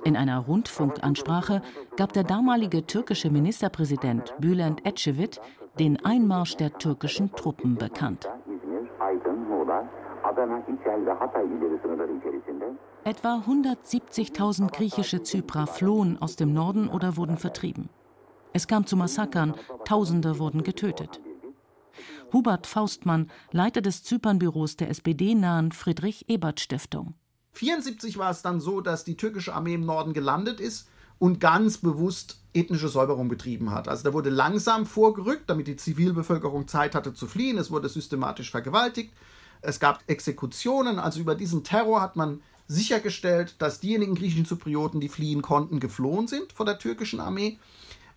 In 0.05 0.17
einer 0.17 0.39
Rundfunkansprache 0.39 1.63
gab 1.97 2.13
der 2.13 2.23
damalige 2.23 2.87
türkische 2.87 3.29
Ministerpräsident 3.29 4.33
Bülent 4.39 4.87
Ecevit 4.87 5.41
den 5.81 6.05
Einmarsch 6.05 6.55
der 6.55 6.73
türkischen 6.79 7.33
Truppen 7.33 7.75
bekannt. 7.75 8.29
Etwa 13.03 13.43
170.000 13.45 14.71
griechische 14.71 15.25
Zyprer 15.25 15.67
flohen 15.67 16.23
aus 16.23 16.37
dem 16.37 16.53
Norden 16.53 16.89
oder 16.89 17.17
wurden 17.17 17.37
vertrieben. 17.37 17.89
Es 18.53 18.69
kam 18.69 18.87
zu 18.87 18.97
Massakern, 18.97 19.57
Tausende 19.85 20.39
wurden 20.39 20.63
getötet. 20.63 21.21
Hubert 22.37 22.67
Faustmann, 22.67 23.31
Leiter 23.51 23.81
des 23.81 24.05
Zypernbüros 24.05 24.77
der 24.77 24.91
SPD-nahen 24.91 25.73
Friedrich-Ebert-Stiftung. 25.73 27.15
1974 27.55 28.19
war 28.19 28.31
es 28.31 28.43
dann 28.43 28.61
so, 28.61 28.83
dass 28.83 29.05
die 29.05 29.17
türkische 29.17 29.55
Armee 29.55 29.73
im 29.73 29.87
Norden 29.87 30.13
gelandet 30.13 30.61
ist 30.61 30.87
und 31.19 31.41
ganz 31.41 31.79
bewusst 31.79 32.43
ethnische 32.53 32.91
Säuberung 32.91 33.31
betrieben 33.31 33.71
hat. 33.71 33.89
Also 33.89 34.05
da 34.05 34.13
wurde 34.13 34.29
langsam 34.29 34.85
vorgerückt, 34.85 35.49
damit 35.49 35.67
die 35.67 35.77
Zivilbevölkerung 35.77 36.69
Zeit 36.69 36.95
hatte 36.95 37.15
zu 37.15 37.27
fliehen. 37.27 37.57
Es 37.57 37.71
wurde 37.71 37.89
systematisch 37.89 38.51
vergewaltigt. 38.51 39.15
Es 39.63 39.81
gab 39.81 40.05
Exekutionen. 40.07 40.99
Also 40.99 41.21
über 41.21 41.37
diesen 41.37 41.65
Terror 41.65 42.03
hat 42.03 42.17
man 42.17 42.43
sichergestellt, 42.69 43.55
dass 43.61 43.81
diejenigen 43.81 44.15
griechischen 44.15 44.45
Zyprioten, 44.45 45.01
die 45.01 45.09
fliehen 45.09 45.41
konnten, 45.41 45.81
geflohen 45.81 46.29
sind 46.29 46.53
vor 46.53 46.67
der 46.67 46.79
türkischen 46.79 47.21
Armee. 47.21 47.59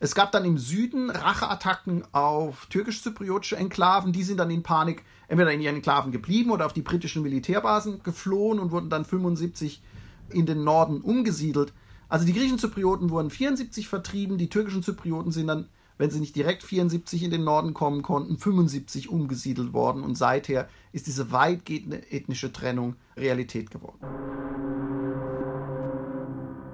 Es 0.01 0.15
gab 0.15 0.31
dann 0.31 0.45
im 0.45 0.57
Süden 0.57 1.09
Racheattacken 1.09 2.05
auf 2.13 2.67
türkisch-zypriotische 2.67 3.57
Enklaven. 3.57 4.13
Die 4.13 4.23
sind 4.23 4.37
dann 4.37 4.49
in 4.49 4.63
Panik 4.63 5.03
entweder 5.27 5.51
in 5.51 5.59
ihren 5.59 5.75
Enklaven 5.75 6.13
geblieben 6.13 6.51
oder 6.51 6.65
auf 6.65 6.71
die 6.71 6.81
britischen 6.81 7.21
Militärbasen 7.21 8.01
geflohen 8.01 8.59
und 8.59 8.71
wurden 8.71 8.89
dann 8.89 9.03
75 9.03 9.81
in 10.29 10.45
den 10.45 10.63
Norden 10.63 11.01
umgesiedelt. 11.01 11.73
Also 12.07 12.25
die 12.25 12.31
griechischen 12.31 12.59
Zyprioten 12.59 13.09
wurden 13.09 13.29
74 13.29 13.89
vertrieben, 13.89 14.37
die 14.37 14.49
türkischen 14.49 14.83
Zyprioten 14.83 15.33
sind 15.33 15.47
dann, 15.47 15.67
wenn 15.97 16.09
sie 16.09 16.21
nicht 16.21 16.35
direkt 16.35 16.63
74 16.63 17.23
in 17.23 17.31
den 17.31 17.43
Norden 17.43 17.73
kommen 17.73 18.01
konnten, 18.01 18.37
75 18.37 19.09
umgesiedelt 19.09 19.73
worden 19.73 20.03
und 20.03 20.15
seither 20.15 20.69
ist 20.93 21.07
diese 21.07 21.33
weitgehende 21.33 22.09
ethnische 22.09 22.53
Trennung 22.53 22.95
Realität 23.17 23.69
geworden. 23.69 23.99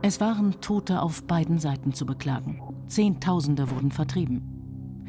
Es 0.07 0.21
waren 0.21 0.61
Tote 0.61 1.01
auf 1.01 1.23
beiden 1.23 1.57
Seiten 1.57 1.91
zu 1.91 2.05
beklagen. 2.05 2.61
Zehntausende 2.85 3.71
wurden 3.71 3.89
vertrieben. 3.89 5.03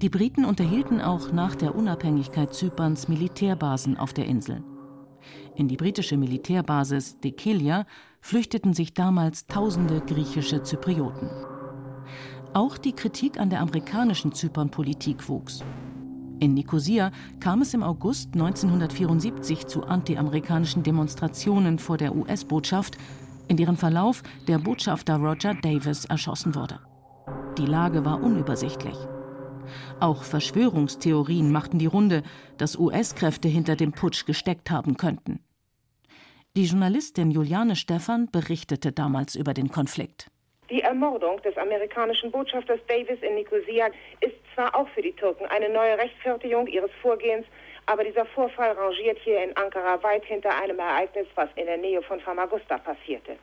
Die 0.00 0.08
Briten 0.08 0.46
unterhielten 0.46 1.02
auch 1.02 1.32
nach 1.32 1.54
der 1.54 1.74
Unabhängigkeit 1.74 2.54
Zyperns 2.54 3.08
Militärbasen 3.08 3.98
auf 3.98 4.14
der 4.14 4.24
Insel. 4.24 4.64
In 5.54 5.68
die 5.68 5.76
britische 5.76 6.16
Militärbasis 6.16 7.20
Dekelia 7.20 7.84
flüchteten 8.22 8.72
sich 8.72 8.94
damals 8.94 9.46
tausende 9.48 10.00
griechische 10.00 10.62
Zyprioten. 10.62 11.28
Auch 12.54 12.78
die 12.78 12.94
Kritik 12.94 13.38
an 13.38 13.50
der 13.50 13.60
amerikanischen 13.60 14.32
Zypernpolitik 14.32 15.28
wuchs. 15.28 15.62
In 16.40 16.54
Nikosia 16.54 17.10
kam 17.38 17.60
es 17.60 17.74
im 17.74 17.82
August 17.82 18.32
1974 18.32 19.66
zu 19.66 19.84
antiamerikanischen 19.84 20.82
Demonstrationen 20.84 21.78
vor 21.78 21.98
der 21.98 22.16
US-Botschaft, 22.16 22.96
in 23.48 23.56
deren 23.56 23.76
Verlauf 23.76 24.22
der 24.46 24.58
Botschafter 24.58 25.16
Roger 25.16 25.54
Davis 25.54 26.04
erschossen 26.04 26.54
wurde. 26.54 26.80
Die 27.58 27.66
Lage 27.66 28.04
war 28.04 28.22
unübersichtlich. 28.22 28.96
Auch 30.00 30.22
Verschwörungstheorien 30.22 31.50
machten 31.50 31.78
die 31.78 31.86
Runde, 31.86 32.22
dass 32.56 32.78
US-Kräfte 32.78 33.48
hinter 33.48 33.76
dem 33.76 33.92
Putsch 33.92 34.26
gesteckt 34.26 34.70
haben 34.70 34.96
könnten. 34.96 35.40
Die 36.56 36.64
Journalistin 36.64 37.30
Juliane 37.30 37.76
Stephan 37.76 38.28
berichtete 38.30 38.92
damals 38.92 39.34
über 39.34 39.54
den 39.54 39.70
Konflikt. 39.70 40.28
Die 40.70 40.82
Ermordung 40.82 41.40
des 41.42 41.56
amerikanischen 41.56 42.30
Botschafters 42.30 42.80
Davis 42.88 43.18
in 43.22 43.34
Nicosia 43.36 43.86
ist 44.20 44.34
zwar 44.54 44.74
auch 44.74 44.88
für 44.88 45.00
die 45.00 45.14
Türken 45.14 45.46
eine 45.46 45.70
neue 45.70 45.96
Rechtfertigung 45.96 46.66
ihres 46.66 46.90
Vorgehens, 47.00 47.46
aber 47.88 48.04
dieser 48.04 48.26
Vorfall 48.26 48.72
rangiert 48.72 49.18
hier 49.24 49.42
in 49.42 49.56
Ankara 49.56 50.02
weit 50.02 50.24
hinter 50.26 50.54
einem 50.62 50.78
Ereignis, 50.78 51.26
was 51.34 51.48
in 51.54 51.64
der 51.64 51.78
Nähe 51.78 52.02
von 52.02 52.20
Famagusta 52.20 52.76
passierte. 52.76 53.36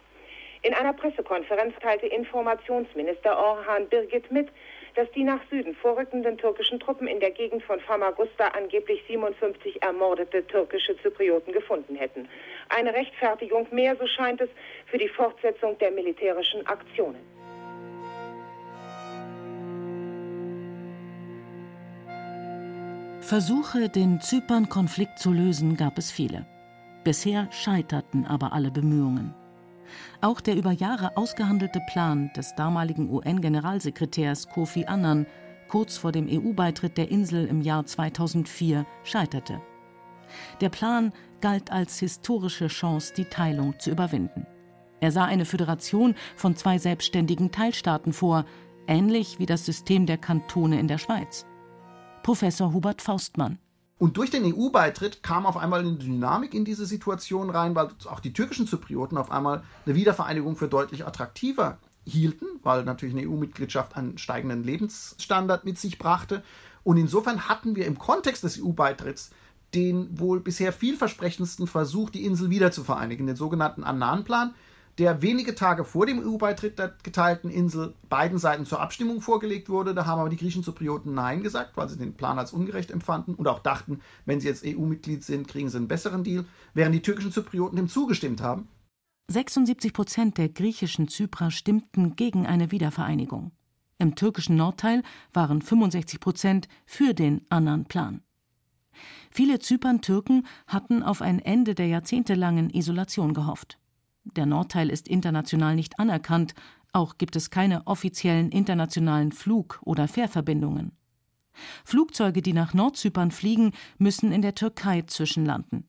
In 0.62 0.74
einer 0.76 0.94
Pressekonferenz 0.94 1.74
teilte 1.82 2.06
Informationsminister 2.06 3.38
Orhan 3.38 3.88
Birgit 3.88 4.32
mit, 4.32 4.50
dass 4.94 5.10
die 5.12 5.24
nach 5.24 5.42
Süden 5.50 5.76
vorrückenden 5.76 6.38
türkischen 6.38 6.80
Truppen 6.80 7.08
in 7.08 7.20
der 7.20 7.32
Gegend 7.32 7.64
von 7.64 7.80
Famagusta 7.80 8.50
angeblich 8.50 9.04
57 9.08 9.82
ermordete 9.82 10.46
türkische 10.46 10.96
Zyprioten 11.02 11.52
gefunden 11.52 11.96
hätten. 11.96 12.30
Eine 12.70 12.94
Rechtfertigung 12.94 13.68
mehr, 13.72 13.96
so 13.96 14.06
scheint 14.06 14.42
es, 14.42 14.50
für 14.86 15.00
die 15.00 15.10
Fortsetzung 15.10 15.78
der 15.80 15.90
militärischen 15.90 16.66
Aktionen. 16.68 17.35
Versuche, 23.26 23.90
den 23.90 24.22
Zypern-Konflikt 24.22 25.18
zu 25.18 25.32
lösen, 25.32 25.78
gab 25.78 25.98
es 25.98 26.12
viele. 26.12 26.46
Bisher 27.04 27.48
scheiterten 27.52 28.28
aber 28.28 28.54
alle 28.54 28.70
Bemühungen. 28.70 29.34
Auch 30.22 30.40
der 30.40 30.56
über 30.56 30.72
Jahre 30.72 31.18
ausgehandelte 31.18 31.82
Plan 31.92 32.30
des 32.36 32.54
damaligen 32.54 33.10
UN-Generalsekretärs 33.10 34.48
Kofi 34.50 34.86
Annan 34.86 35.26
kurz 35.70 35.98
vor 35.98 36.12
dem 36.12 36.28
EU-Beitritt 36.30 37.00
der 37.00 37.10
Insel 37.10 37.48
im 37.48 37.62
Jahr 37.62 37.88
2004 37.88 38.86
scheiterte. 39.04 39.60
Der 40.62 40.70
Plan 40.70 41.12
galt 41.42 41.72
als 41.72 41.98
historische 41.98 42.68
Chance, 42.68 43.16
die 43.18 43.26
Teilung 43.26 43.80
zu 43.80 43.90
überwinden. 43.90 44.46
Er 45.00 45.12
sah 45.12 45.26
eine 45.26 45.46
Föderation 45.46 46.14
von 46.36 46.56
zwei 46.56 46.78
selbstständigen 46.78 47.52
Teilstaaten 47.52 48.14
vor, 48.14 48.46
ähnlich 48.88 49.40
wie 49.40 49.48
das 49.48 49.66
System 49.66 50.06
der 50.06 50.20
Kantone 50.20 50.80
in 50.80 50.88
der 50.88 51.00
Schweiz. 51.00 51.48
Professor 52.26 52.74
Hubert 52.74 53.04
Faustmann. 53.04 53.60
Und 54.00 54.18
durch 54.18 54.32
den 54.32 54.52
EU-Beitritt 54.52 55.22
kam 55.22 55.46
auf 55.46 55.58
einmal 55.58 55.82
eine 55.82 55.94
Dynamik 55.94 56.56
in 56.56 56.66
diese 56.66 56.88
Situation 56.88 57.52
rein, 57.52 57.76
weil 57.76 57.90
auch 58.10 58.20
die 58.20 58.34
türkischen 58.34 58.66
Zyprioten 58.66 59.16
auf 59.20 59.30
einmal 59.30 59.62
eine 59.86 59.94
Wiedervereinigung 59.94 60.56
für 60.56 60.68
deutlich 60.68 61.06
attraktiver 61.06 61.78
hielten, 62.04 62.48
weil 62.64 62.84
natürlich 62.84 63.16
eine 63.16 63.30
EU-Mitgliedschaft 63.30 63.96
einen 63.96 64.18
steigenden 64.18 64.64
Lebensstandard 64.64 65.66
mit 65.66 65.78
sich 65.78 66.00
brachte. 66.00 66.42
Und 66.84 66.98
insofern 66.98 67.48
hatten 67.48 67.76
wir 67.76 67.86
im 67.86 68.00
Kontext 68.00 68.44
des 68.44 68.60
EU-Beitritts 68.60 69.30
den 69.76 70.20
wohl 70.20 70.40
bisher 70.40 70.74
vielversprechendsten 70.74 71.68
Versuch, 71.68 72.10
die 72.10 72.26
Insel 72.26 72.50
wieder 72.50 72.72
zu 72.72 72.84
vereinigen, 72.84 73.28
den 73.28 73.36
sogenannten 73.36 73.84
Annan-Plan, 73.84 74.56
der 74.98 75.22
wenige 75.22 75.56
Tage 75.56 75.84
vor 75.84 76.06
dem 76.06 76.20
EU-Beitritt 76.20 76.80
der 76.80 76.94
geteilten 77.04 77.50
Insel 77.50 77.94
beiden 78.10 78.38
Seiten 78.38 78.66
zur 78.66 78.80
Abstimmung 78.80 79.22
vorgelegt 79.22 79.70
wurde. 79.70 79.94
Da 79.94 80.06
haben 80.06 80.20
aber 80.20 80.30
die 80.30 80.38
Griechen 80.38 80.64
Zyprioten 80.64 81.14
Nein 81.14 81.44
gesagt, 81.44 81.76
weil 81.76 81.90
sie 81.90 81.98
den 81.98 82.14
Plan 82.14 82.40
als 82.40 82.54
ungerecht 82.54 82.92
empfanden 82.92 83.36
und 83.36 83.48
auch 83.48 83.60
dachten, 83.60 84.00
wenn 84.26 84.40
sie 84.40 84.48
jetzt 84.48 84.66
EU-Mitglied 84.66 85.24
sind, 85.24 85.48
kriegen 85.48 85.70
sie 85.70 85.78
einen 85.78 85.88
besseren 85.88 86.24
Deal, 86.24 86.46
während 86.74 86.96
die 86.96 87.02
türkischen 87.02 87.32
Zyprioten 87.32 87.76
dem 87.76 87.90
zugestimmt 87.90 88.42
haben. 88.42 88.70
76 89.28 89.92
Prozent 89.92 90.38
der 90.38 90.50
griechischen 90.50 91.08
Zyprer 91.08 91.52
stimmten 91.52 92.16
gegen 92.16 92.46
eine 92.46 92.72
Wiedervereinigung. 92.72 93.52
Im 93.98 94.16
türkischen 94.16 94.56
Nordteil 94.56 95.04
waren 95.34 95.62
65 95.62 96.20
Prozent 96.20 96.68
für 96.86 97.14
den 97.14 97.46
Annan-Plan. 97.50 98.22
Viele 99.32 99.60
Zypern-Türken 99.60 100.46
hatten 100.68 101.04
auf 101.04 101.22
ein 101.22 101.40
Ende 101.40 101.76
der 101.76 101.88
jahrzehntelangen 101.88 102.70
Isolation 102.70 103.34
gehofft. 103.34 103.78
Der 104.26 104.46
Nordteil 104.46 104.90
ist 104.90 105.08
international 105.08 105.76
nicht 105.76 106.00
anerkannt, 106.00 106.54
auch 106.92 107.18
gibt 107.18 107.36
es 107.36 107.50
keine 107.50 107.88
offiziellen 107.88 108.50
internationalen 108.50 109.32
Flug- 109.32 109.80
oder 109.84 110.08
Fährverbindungen. 110.08 110.92
Flugzeuge, 111.84 112.42
die 112.42 112.54
nach 112.54 112.74
Nordzypern 112.74 113.32
fliegen, 113.32 113.72
müssen 113.98 114.32
in 114.32 114.42
der 114.42 114.56
Türkei 114.56 115.04
zwischenlanden. 115.04 115.88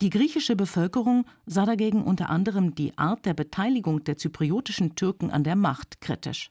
Die 0.00 0.10
griechische 0.10 0.56
Bevölkerung 0.56 1.24
sah 1.46 1.66
dagegen 1.66 2.02
unter 2.02 2.30
anderem 2.30 2.74
die 2.74 2.96
Art 2.98 3.24
der 3.26 3.34
Beteiligung 3.34 4.02
der 4.04 4.16
zypriotischen 4.16 4.96
Türken 4.96 5.30
an 5.30 5.44
der 5.44 5.56
Macht 5.56 6.00
kritisch. 6.00 6.50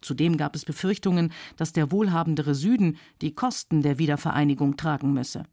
Zudem 0.00 0.36
gab 0.36 0.54
es 0.54 0.64
Befürchtungen, 0.64 1.32
dass 1.56 1.72
der 1.72 1.90
wohlhabendere 1.90 2.54
Süden 2.54 2.98
die 3.20 3.34
Kosten 3.34 3.82
der 3.82 3.98
Wiedervereinigung 3.98 4.76
tragen 4.76 5.12
müsse. 5.12 5.44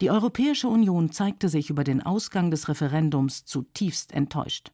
Die 0.00 0.10
Europäische 0.10 0.66
Union 0.66 1.12
zeigte 1.12 1.48
sich 1.48 1.70
über 1.70 1.84
den 1.84 2.02
Ausgang 2.02 2.50
des 2.50 2.68
Referendums 2.68 3.44
zutiefst 3.44 4.12
enttäuscht. 4.12 4.72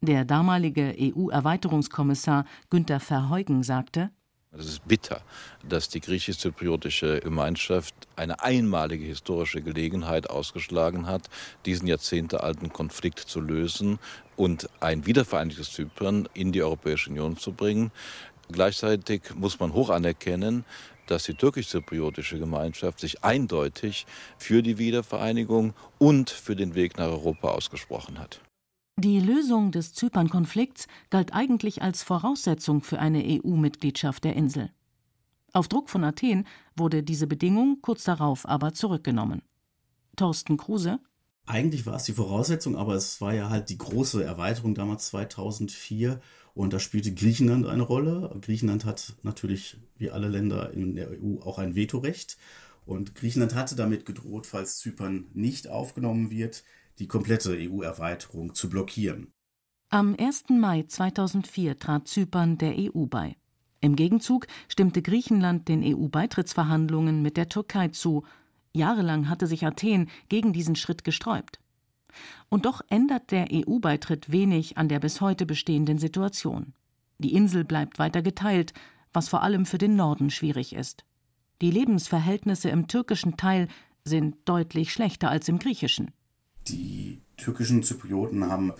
Der 0.00 0.24
damalige 0.24 0.94
EU-Erweiterungskommissar 0.96 2.44
Günter 2.70 3.00
Verheugen 3.00 3.64
sagte: 3.64 4.10
Es 4.52 4.66
ist 4.66 4.86
bitter, 4.86 5.22
dass 5.68 5.88
die 5.88 6.00
griechisch-zypriotische 6.00 7.20
Gemeinschaft 7.20 7.94
eine 8.14 8.40
einmalige 8.40 9.04
historische 9.04 9.62
Gelegenheit 9.62 10.30
ausgeschlagen 10.30 11.08
hat, 11.08 11.28
diesen 11.66 11.88
jahrzehntealten 11.88 12.72
Konflikt 12.72 13.18
zu 13.18 13.40
lösen 13.40 13.98
und 14.36 14.68
ein 14.78 15.06
wiedervereinigtes 15.06 15.72
Zypern 15.72 16.28
in 16.34 16.52
die 16.52 16.62
Europäische 16.62 17.10
Union 17.10 17.36
zu 17.36 17.52
bringen. 17.52 17.90
Gleichzeitig 18.50 19.34
muss 19.34 19.58
man 19.58 19.72
hoch 19.72 19.90
anerkennen, 19.90 20.64
dass 21.06 21.24
die 21.24 21.34
türkisch-zypriotische 21.34 22.38
Gemeinschaft 22.38 23.00
sich 23.00 23.24
eindeutig 23.24 24.06
für 24.38 24.62
die 24.62 24.78
Wiedervereinigung 24.78 25.74
und 25.98 26.30
für 26.30 26.56
den 26.56 26.74
Weg 26.74 26.98
nach 26.98 27.06
Europa 27.06 27.48
ausgesprochen 27.50 28.18
hat. 28.18 28.40
Die 28.96 29.20
Lösung 29.20 29.72
des 29.72 29.94
Zypern-Konflikts 29.94 30.86
galt 31.10 31.32
eigentlich 31.32 31.82
als 31.82 32.02
Voraussetzung 32.02 32.82
für 32.82 32.98
eine 32.98 33.24
EU-Mitgliedschaft 33.24 34.22
der 34.24 34.36
Insel. 34.36 34.70
Auf 35.52 35.68
Druck 35.68 35.90
von 35.90 36.04
Athen 36.04 36.46
wurde 36.76 37.02
diese 37.02 37.26
Bedingung 37.26 37.78
kurz 37.82 38.04
darauf 38.04 38.46
aber 38.46 38.72
zurückgenommen. 38.74 39.42
Thorsten 40.16 40.56
Kruse 40.56 41.00
Eigentlich 41.46 41.86
war 41.86 41.96
es 41.96 42.04
die 42.04 42.12
Voraussetzung, 42.12 42.76
aber 42.76 42.94
es 42.94 43.20
war 43.20 43.34
ja 43.34 43.50
halt 43.50 43.68
die 43.68 43.78
große 43.78 44.22
Erweiterung 44.22 44.74
damals 44.74 45.06
2004 45.06 46.20
und 46.54 46.72
da 46.72 46.78
spielte 46.78 47.12
Griechenland 47.12 47.66
eine 47.66 47.82
Rolle. 47.82 48.34
Griechenland 48.40 48.84
hat 48.84 49.14
natürlich 49.22 49.76
wie 49.96 50.10
alle 50.10 50.28
Länder 50.28 50.72
in 50.72 50.94
der 50.94 51.10
EU 51.10 51.40
auch 51.42 51.58
ein 51.58 51.74
Vetorecht 51.74 52.38
und 52.84 53.14
Griechenland 53.14 53.54
hatte 53.54 53.76
damit 53.76 54.06
gedroht, 54.06 54.46
falls 54.46 54.78
Zypern 54.78 55.26
nicht 55.34 55.68
aufgenommen 55.68 56.30
wird, 56.30 56.62
die 56.98 57.08
komplette 57.08 57.56
EU-Erweiterung 57.58 58.54
zu 58.54 58.68
blockieren. 58.68 59.32
Am 59.88 60.16
1. 60.18 60.44
Mai 60.50 60.84
2004 60.86 61.78
trat 61.78 62.08
Zypern 62.08 62.58
der 62.58 62.74
EU 62.78 63.06
bei. 63.06 63.36
Im 63.80 63.96
Gegenzug 63.96 64.46
stimmte 64.68 65.02
Griechenland 65.02 65.68
den 65.68 65.82
EU-Beitrittsverhandlungen 65.84 67.20
mit 67.20 67.36
der 67.36 67.48
Türkei 67.48 67.88
zu. 67.88 68.24
Jahrelang 68.74 69.28
hatte 69.28 69.46
sich 69.46 69.64
Athen 69.66 70.08
gegen 70.28 70.52
diesen 70.52 70.76
Schritt 70.76 71.04
gesträubt. 71.04 71.58
Und 72.48 72.66
doch 72.66 72.82
ändert 72.88 73.30
der 73.30 73.48
EU-Beitritt 73.50 74.30
wenig 74.30 74.76
an 74.76 74.88
der 74.88 75.00
bis 75.00 75.20
heute 75.20 75.46
bestehenden 75.46 75.98
Situation. 75.98 76.74
Die 77.18 77.34
Insel 77.34 77.64
bleibt 77.64 77.98
weiter 77.98 78.22
geteilt, 78.22 78.72
was 79.12 79.28
vor 79.28 79.42
allem 79.42 79.66
für 79.66 79.78
den 79.78 79.96
Norden 79.96 80.30
schwierig 80.30 80.74
ist. 80.74 81.04
Die 81.60 81.70
Lebensverhältnisse 81.70 82.70
im 82.70 82.88
türkischen 82.88 83.36
Teil 83.36 83.68
sind 84.04 84.36
deutlich 84.46 84.92
schlechter 84.92 85.30
als 85.30 85.48
im 85.48 85.58
griechischen. 85.58 86.10
Die 86.68 87.20
türkischen 87.36 87.82
Zyprioten 87.82 88.48
haben 88.48 88.72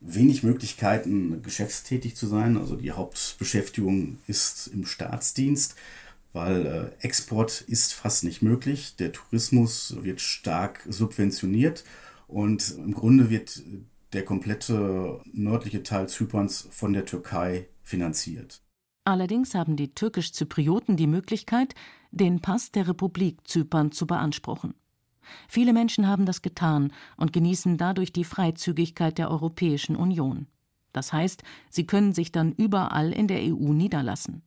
wenig 0.00 0.42
Möglichkeiten, 0.42 1.42
geschäftstätig 1.42 2.16
zu 2.16 2.26
sein. 2.26 2.56
Also 2.56 2.76
die 2.76 2.92
Hauptbeschäftigung 2.92 4.18
ist 4.26 4.68
im 4.68 4.86
Staatsdienst, 4.86 5.76
weil 6.36 6.66
äh, 6.66 7.04
Export 7.04 7.62
ist 7.62 7.94
fast 7.94 8.22
nicht 8.22 8.42
möglich. 8.42 8.94
Der 8.96 9.10
Tourismus 9.10 9.96
wird 10.02 10.20
stark 10.20 10.84
subventioniert 10.86 11.82
und 12.28 12.76
im 12.76 12.92
Grunde 12.92 13.30
wird 13.30 13.62
der 14.12 14.22
komplette 14.24 15.20
nördliche 15.32 15.82
Teil 15.82 16.08
Zyperns 16.08 16.68
von 16.70 16.92
der 16.92 17.06
Türkei 17.06 17.68
finanziert. 17.82 18.60
Allerdings 19.04 19.54
haben 19.54 19.76
die 19.76 19.94
türkisch-Zyprioten 19.94 20.98
die 20.98 21.06
Möglichkeit, 21.06 21.74
den 22.10 22.42
Pass 22.42 22.70
der 22.70 22.86
Republik 22.86 23.48
Zypern 23.48 23.90
zu 23.90 24.06
beanspruchen. 24.06 24.74
Viele 25.48 25.72
Menschen 25.72 26.06
haben 26.06 26.26
das 26.26 26.42
getan 26.42 26.92
und 27.16 27.32
genießen 27.32 27.78
dadurch 27.78 28.12
die 28.12 28.24
Freizügigkeit 28.24 29.16
der 29.16 29.30
Europäischen 29.30 29.96
Union. 29.96 30.48
Das 30.92 31.14
heißt, 31.14 31.42
sie 31.70 31.86
können 31.86 32.12
sich 32.12 32.30
dann 32.30 32.52
überall 32.52 33.12
in 33.12 33.26
der 33.26 33.40
EU 33.40 33.72
niederlassen. 33.72 34.42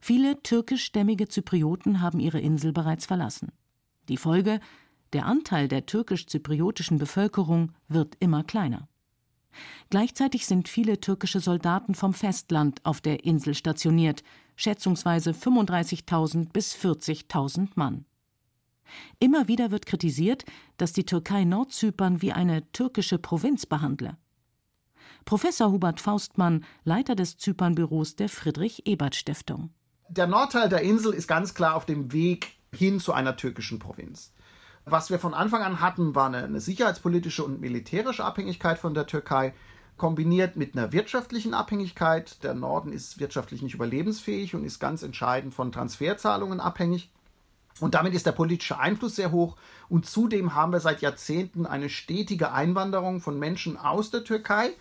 Viele 0.00 0.42
türkischstämmige 0.42 1.28
Zyprioten 1.28 2.00
haben 2.00 2.20
ihre 2.20 2.40
Insel 2.40 2.72
bereits 2.72 3.06
verlassen. 3.06 3.52
Die 4.08 4.16
Folge 4.16 4.60
der 5.12 5.26
Anteil 5.26 5.68
der 5.68 5.86
türkisch-zypriotischen 5.86 6.98
Bevölkerung 6.98 7.72
wird 7.88 8.16
immer 8.20 8.44
kleiner. 8.44 8.88
Gleichzeitig 9.90 10.46
sind 10.46 10.68
viele 10.68 11.00
türkische 11.00 11.40
Soldaten 11.40 11.94
vom 11.94 12.14
Festland 12.14 12.84
auf 12.84 13.00
der 13.00 13.24
Insel 13.24 13.54
stationiert, 13.54 14.22
schätzungsweise 14.56 15.32
35.000 15.32 16.52
bis 16.52 16.74
40.000 16.76 17.70
Mann. 17.74 18.04
Immer 19.18 19.48
wieder 19.48 19.70
wird 19.70 19.86
kritisiert, 19.86 20.44
dass 20.76 20.92
die 20.92 21.04
Türkei 21.04 21.44
Nordzypern 21.44 22.22
wie 22.22 22.32
eine 22.32 22.70
türkische 22.72 23.18
Provinz 23.18 23.66
behandle. 23.66 24.16
Professor 25.24 25.70
Hubert 25.70 26.00
Faustmann, 26.00 26.64
Leiter 26.84 27.14
des 27.14 27.36
Zypernbüros 27.36 28.16
der 28.16 28.28
Friedrich-Ebert-Stiftung. 28.28 29.70
Der 30.12 30.26
Nordteil 30.26 30.68
der 30.68 30.82
Insel 30.82 31.14
ist 31.14 31.28
ganz 31.28 31.54
klar 31.54 31.76
auf 31.76 31.86
dem 31.86 32.12
Weg 32.12 32.56
hin 32.74 32.98
zu 32.98 33.12
einer 33.12 33.36
türkischen 33.36 33.78
Provinz. 33.78 34.32
Was 34.84 35.08
wir 35.08 35.20
von 35.20 35.34
Anfang 35.34 35.62
an 35.62 35.80
hatten, 35.80 36.16
war 36.16 36.26
eine, 36.26 36.38
eine 36.38 36.60
sicherheitspolitische 36.60 37.44
und 37.44 37.60
militärische 37.60 38.24
Abhängigkeit 38.24 38.80
von 38.80 38.92
der 38.92 39.06
Türkei, 39.06 39.54
kombiniert 39.98 40.56
mit 40.56 40.76
einer 40.76 40.90
wirtschaftlichen 40.90 41.54
Abhängigkeit. 41.54 42.42
Der 42.42 42.54
Norden 42.54 42.92
ist 42.92 43.20
wirtschaftlich 43.20 43.62
nicht 43.62 43.74
überlebensfähig 43.74 44.56
und 44.56 44.64
ist 44.64 44.80
ganz 44.80 45.04
entscheidend 45.04 45.54
von 45.54 45.70
Transferzahlungen 45.70 46.58
abhängig. 46.58 47.12
Und 47.78 47.94
damit 47.94 48.12
ist 48.12 48.26
der 48.26 48.32
politische 48.32 48.80
Einfluss 48.80 49.14
sehr 49.14 49.30
hoch. 49.30 49.56
Und 49.88 50.06
zudem 50.06 50.56
haben 50.56 50.72
wir 50.72 50.80
seit 50.80 51.02
Jahrzehnten 51.02 51.66
eine 51.66 51.88
stetige 51.88 52.50
Einwanderung 52.50 53.20
von 53.20 53.38
Menschen 53.38 53.76
aus 53.76 54.10
der 54.10 54.24
Türkei, 54.24 54.72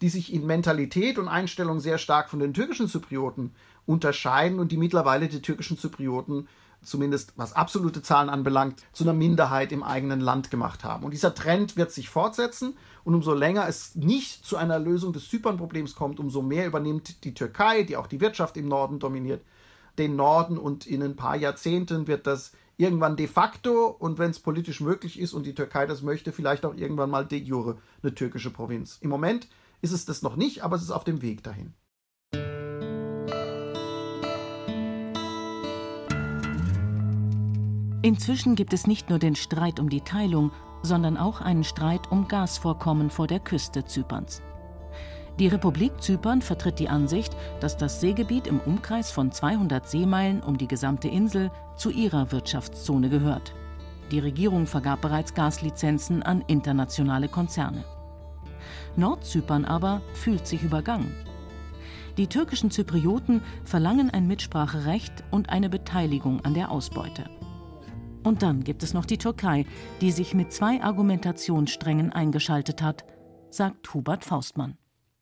die 0.00 0.10
sich 0.10 0.32
in 0.32 0.46
Mentalität 0.46 1.18
und 1.18 1.26
Einstellung 1.26 1.80
sehr 1.80 1.98
stark 1.98 2.28
von 2.28 2.38
den 2.38 2.54
türkischen 2.54 2.86
Zyprioten 2.86 3.52
unterscheiden 3.86 4.58
und 4.58 4.72
die 4.72 4.76
mittlerweile 4.76 5.28
die 5.28 5.42
türkischen 5.42 5.78
Zyprioten 5.78 6.48
zumindest 6.82 7.32
was 7.36 7.52
absolute 7.52 8.02
Zahlen 8.02 8.28
anbelangt, 8.28 8.82
zu 8.92 9.04
einer 9.04 9.12
Minderheit 9.12 9.72
im 9.72 9.82
eigenen 9.82 10.20
Land 10.20 10.50
gemacht 10.50 10.84
haben. 10.84 11.04
Und 11.04 11.12
dieser 11.12 11.34
Trend 11.34 11.76
wird 11.76 11.90
sich 11.90 12.08
fortsetzen 12.08 12.76
und 13.04 13.14
umso 13.14 13.34
länger 13.34 13.68
es 13.68 13.94
nicht 13.94 14.44
zu 14.44 14.56
einer 14.56 14.78
Lösung 14.78 15.12
des 15.12 15.28
Zypern-Problems 15.28 15.94
kommt, 15.94 16.20
umso 16.20 16.42
mehr 16.42 16.66
übernimmt 16.66 17.24
die 17.24 17.34
Türkei, 17.34 17.82
die 17.82 17.96
auch 17.96 18.06
die 18.06 18.20
Wirtschaft 18.20 18.56
im 18.56 18.68
Norden 18.68 18.98
dominiert, 18.98 19.42
den 19.98 20.16
Norden 20.16 20.58
und 20.58 20.86
in 20.86 21.02
ein 21.02 21.16
paar 21.16 21.36
Jahrzehnten 21.36 22.06
wird 22.06 22.26
das 22.26 22.52
irgendwann 22.76 23.16
de 23.16 23.26
facto 23.26 23.86
und 23.86 24.18
wenn 24.18 24.30
es 24.30 24.38
politisch 24.38 24.80
möglich 24.80 25.18
ist 25.18 25.32
und 25.32 25.46
die 25.46 25.54
Türkei 25.54 25.86
das 25.86 26.02
möchte, 26.02 26.32
vielleicht 26.32 26.66
auch 26.66 26.74
irgendwann 26.74 27.10
mal 27.10 27.24
de 27.24 27.38
jure 27.38 27.78
eine 28.02 28.14
türkische 28.14 28.50
Provinz. 28.50 28.98
Im 29.00 29.08
Moment 29.08 29.48
ist 29.80 29.92
es 29.92 30.04
das 30.04 30.22
noch 30.22 30.36
nicht, 30.36 30.62
aber 30.62 30.76
es 30.76 30.82
ist 30.82 30.90
auf 30.90 31.04
dem 31.04 31.22
Weg 31.22 31.42
dahin. 31.42 31.72
Inzwischen 38.06 38.54
gibt 38.54 38.72
es 38.72 38.86
nicht 38.86 39.10
nur 39.10 39.18
den 39.18 39.34
Streit 39.34 39.80
um 39.80 39.88
die 39.88 40.00
Teilung, 40.00 40.52
sondern 40.80 41.16
auch 41.16 41.40
einen 41.40 41.64
Streit 41.64 42.12
um 42.12 42.28
Gasvorkommen 42.28 43.10
vor 43.10 43.26
der 43.26 43.40
Küste 43.40 43.84
Zyperns. 43.84 44.42
Die 45.40 45.48
Republik 45.48 46.00
Zypern 46.00 46.40
vertritt 46.40 46.78
die 46.78 46.88
Ansicht, 46.88 47.36
dass 47.58 47.76
das 47.76 48.00
Seegebiet 48.00 48.46
im 48.46 48.60
Umkreis 48.60 49.10
von 49.10 49.32
200 49.32 49.88
Seemeilen 49.88 50.40
um 50.40 50.56
die 50.56 50.68
gesamte 50.68 51.08
Insel 51.08 51.50
zu 51.74 51.90
ihrer 51.90 52.30
Wirtschaftszone 52.30 53.08
gehört. 53.08 53.56
Die 54.12 54.20
Regierung 54.20 54.68
vergab 54.68 55.00
bereits 55.00 55.34
Gaslizenzen 55.34 56.22
an 56.22 56.44
internationale 56.46 57.26
Konzerne. 57.26 57.84
Nordzypern 58.94 59.64
aber 59.64 60.00
fühlt 60.14 60.46
sich 60.46 60.62
übergangen. 60.62 61.12
Die 62.18 62.28
türkischen 62.28 62.70
Zyprioten 62.70 63.42
verlangen 63.64 64.10
ein 64.10 64.28
Mitspracherecht 64.28 65.24
und 65.32 65.50
eine 65.50 65.68
Beteiligung 65.68 66.44
an 66.44 66.54
der 66.54 66.70
Ausbeute. 66.70 67.24
Und 68.26 68.42
dann 68.42 68.64
gibt 68.64 68.82
es 68.82 68.92
noch 68.92 69.04
die 69.04 69.18
Türkei, 69.18 69.66
die 70.00 70.10
sich 70.10 70.34
mit 70.34 70.52
zwei 70.52 70.82
Argumentationssträngen 70.82 72.12
eingeschaltet 72.12 72.82
hat, 72.82 73.04
sagt 73.50 73.94
Hubert 73.94 74.24
Faustmann. 74.24 74.76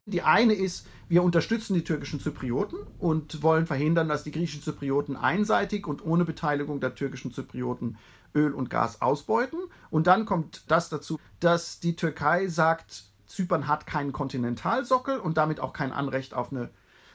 Die 0.07 0.23
eine 0.23 0.55
ist, 0.55 0.87
wir 1.11 1.23
unterstützen 1.23 1.75
die 1.75 1.85
türkischen 1.85 2.19
Zyprioten 2.19 2.79
und 2.99 3.43
wollen 3.43 3.67
verhindern, 3.67 4.09
dass 4.09 4.25
die 4.25 4.31
griechischen 4.31 4.63
Zyprioten 4.63 5.19
einseitig 5.19 5.87
und 5.87 6.03
ohne 6.03 6.25
Beteiligung 6.25 6.81
der 6.81 6.95
türkischen 6.95 7.31
Zyprioten 7.31 7.99
Öl 8.35 8.55
und 8.55 8.71
Gas 8.71 9.03
ausbeuten. 9.03 9.59
Und 9.91 10.07
dann 10.07 10.25
kommt 10.25 10.65
das 10.69 10.89
dazu, 10.89 11.21
dass 11.41 11.81
die 11.81 11.97
Türkei 11.97 12.49
sagt, 12.49 13.05
Zypern 13.27 13.69
hat 13.69 13.87
keinen 13.87 14.13
Kontinentalsockel 14.13 15.19
und 15.19 15.37
damit 15.37 15.61
auch 15.61 15.75
kein 15.75 15.93
Anrecht 15.93 16.33
auf 16.33 16.53
eine 16.53 16.71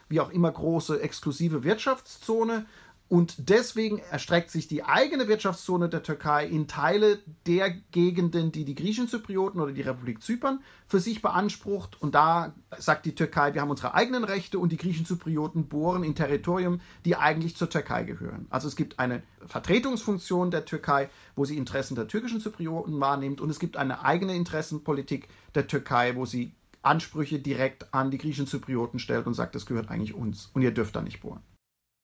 wie 0.10 0.20
auch 0.20 0.32
immer 0.32 0.52
große 0.52 1.02
exklusive 1.02 1.64
Wirtschaftszone, 1.64 2.66
und 3.10 3.50
deswegen 3.50 3.98
erstreckt 3.98 4.52
sich 4.52 4.68
die 4.68 4.84
eigene 4.84 5.28
Wirtschaftszone 5.28 5.90
der 5.90 6.04
Türkei 6.04 6.46
in 6.46 6.68
Teile 6.68 7.18
der 7.48 7.72
Gegenden, 7.72 8.52
die 8.52 8.66
die 8.66 8.76
griechischen 8.76 9.08
Zyprioten 9.08 9.60
oder 9.60 9.72
die 9.72 9.82
Republik 9.82 10.22
Zypern 10.22 10.60
für 10.88 11.00
sich 11.00 11.24
beansprucht. 11.24 12.00
Und 12.00 12.14
da 12.14 12.54
sagt 12.78 13.08
die 13.08 13.16
Türkei, 13.16 13.56
wir 13.56 13.62
haben 13.62 13.72
unsere 13.72 13.96
eigenen 13.96 14.24
Rechte 14.24 14.60
und 14.60 14.72
die 14.72 14.78
griechischen 14.78 15.08
Zyprioten 15.08 15.68
bohren 15.68 16.04
in 16.04 16.14
Territorium, 16.14 16.82
die 17.04 17.16
eigentlich 17.16 17.58
zur 17.58 17.72
Türkei 17.72 18.04
gehören. 18.04 18.46
Also 18.52 18.68
es 18.68 18.76
gibt 18.76 19.00
eine 19.00 19.24
Vertretungsfunktion 19.48 20.52
der 20.52 20.66
Türkei, 20.66 21.10
wo 21.36 21.46
sie 21.46 21.58
Interessen 21.58 21.96
der 21.96 22.08
türkischen 22.08 22.40
Zyprioten 22.40 23.00
wahrnimmt. 23.00 23.42
Und 23.42 23.50
es 23.50 23.58
gibt 23.58 23.76
eine 23.76 24.06
eigene 24.06 24.36
Interessenpolitik 24.36 25.30
der 25.56 25.66
Türkei, 25.66 26.16
wo 26.16 26.28
sie 26.28 26.54
Ansprüche 26.84 27.40
direkt 27.40 27.92
an 27.92 28.12
die 28.12 28.20
griechischen 28.20 28.46
Zyprioten 28.46 29.00
stellt 29.00 29.26
und 29.26 29.34
sagt, 29.34 29.56
das 29.56 29.66
gehört 29.66 29.90
eigentlich 29.90 30.14
uns 30.14 30.52
und 30.54 30.62
ihr 30.62 30.72
dürft 30.72 30.96
da 30.96 31.02
nicht 31.02 31.22
bohren. 31.22 31.42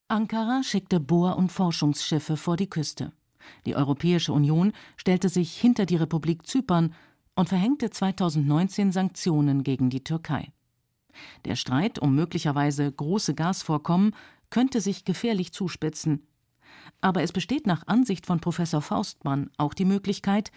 Ankara 0.07 0.61
schickte 0.61 0.99
Bohr- 0.99 1.35
und 1.35 1.51
Forschungsschiffe 1.51 2.37
vor 2.37 2.57
die 2.57 2.69
Küste. 2.69 3.11
Die 3.65 3.75
Europäische 3.75 4.33
Union 4.33 4.71
stellte 4.97 5.29
sich 5.29 5.57
hinter 5.57 5.87
die 5.87 5.95
Republik 5.95 6.45
Zypern 6.45 6.93
und 7.35 7.49
verhängte 7.49 7.89
2019 7.89 8.91
Sanktionen 8.91 9.63
gegen 9.63 9.89
die 9.89 10.03
Türkei. 10.03 10.51
Der 11.45 11.55
Streit 11.55 11.97
um 11.97 12.13
möglicherweise 12.13 12.91
große 12.91 13.33
Gasvorkommen 13.33 14.15
könnte 14.51 14.79
sich 14.79 15.05
gefährlich 15.05 15.53
zuspitzen. 15.53 16.27
Aber 17.01 17.23
es 17.23 17.31
besteht 17.31 17.65
nach 17.65 17.87
Ansicht 17.87 18.27
von 18.27 18.39
Professor 18.39 18.81
Faustmann 18.81 19.49
auch 19.57 19.73
die 19.73 19.85
Möglichkeit, 19.85 20.51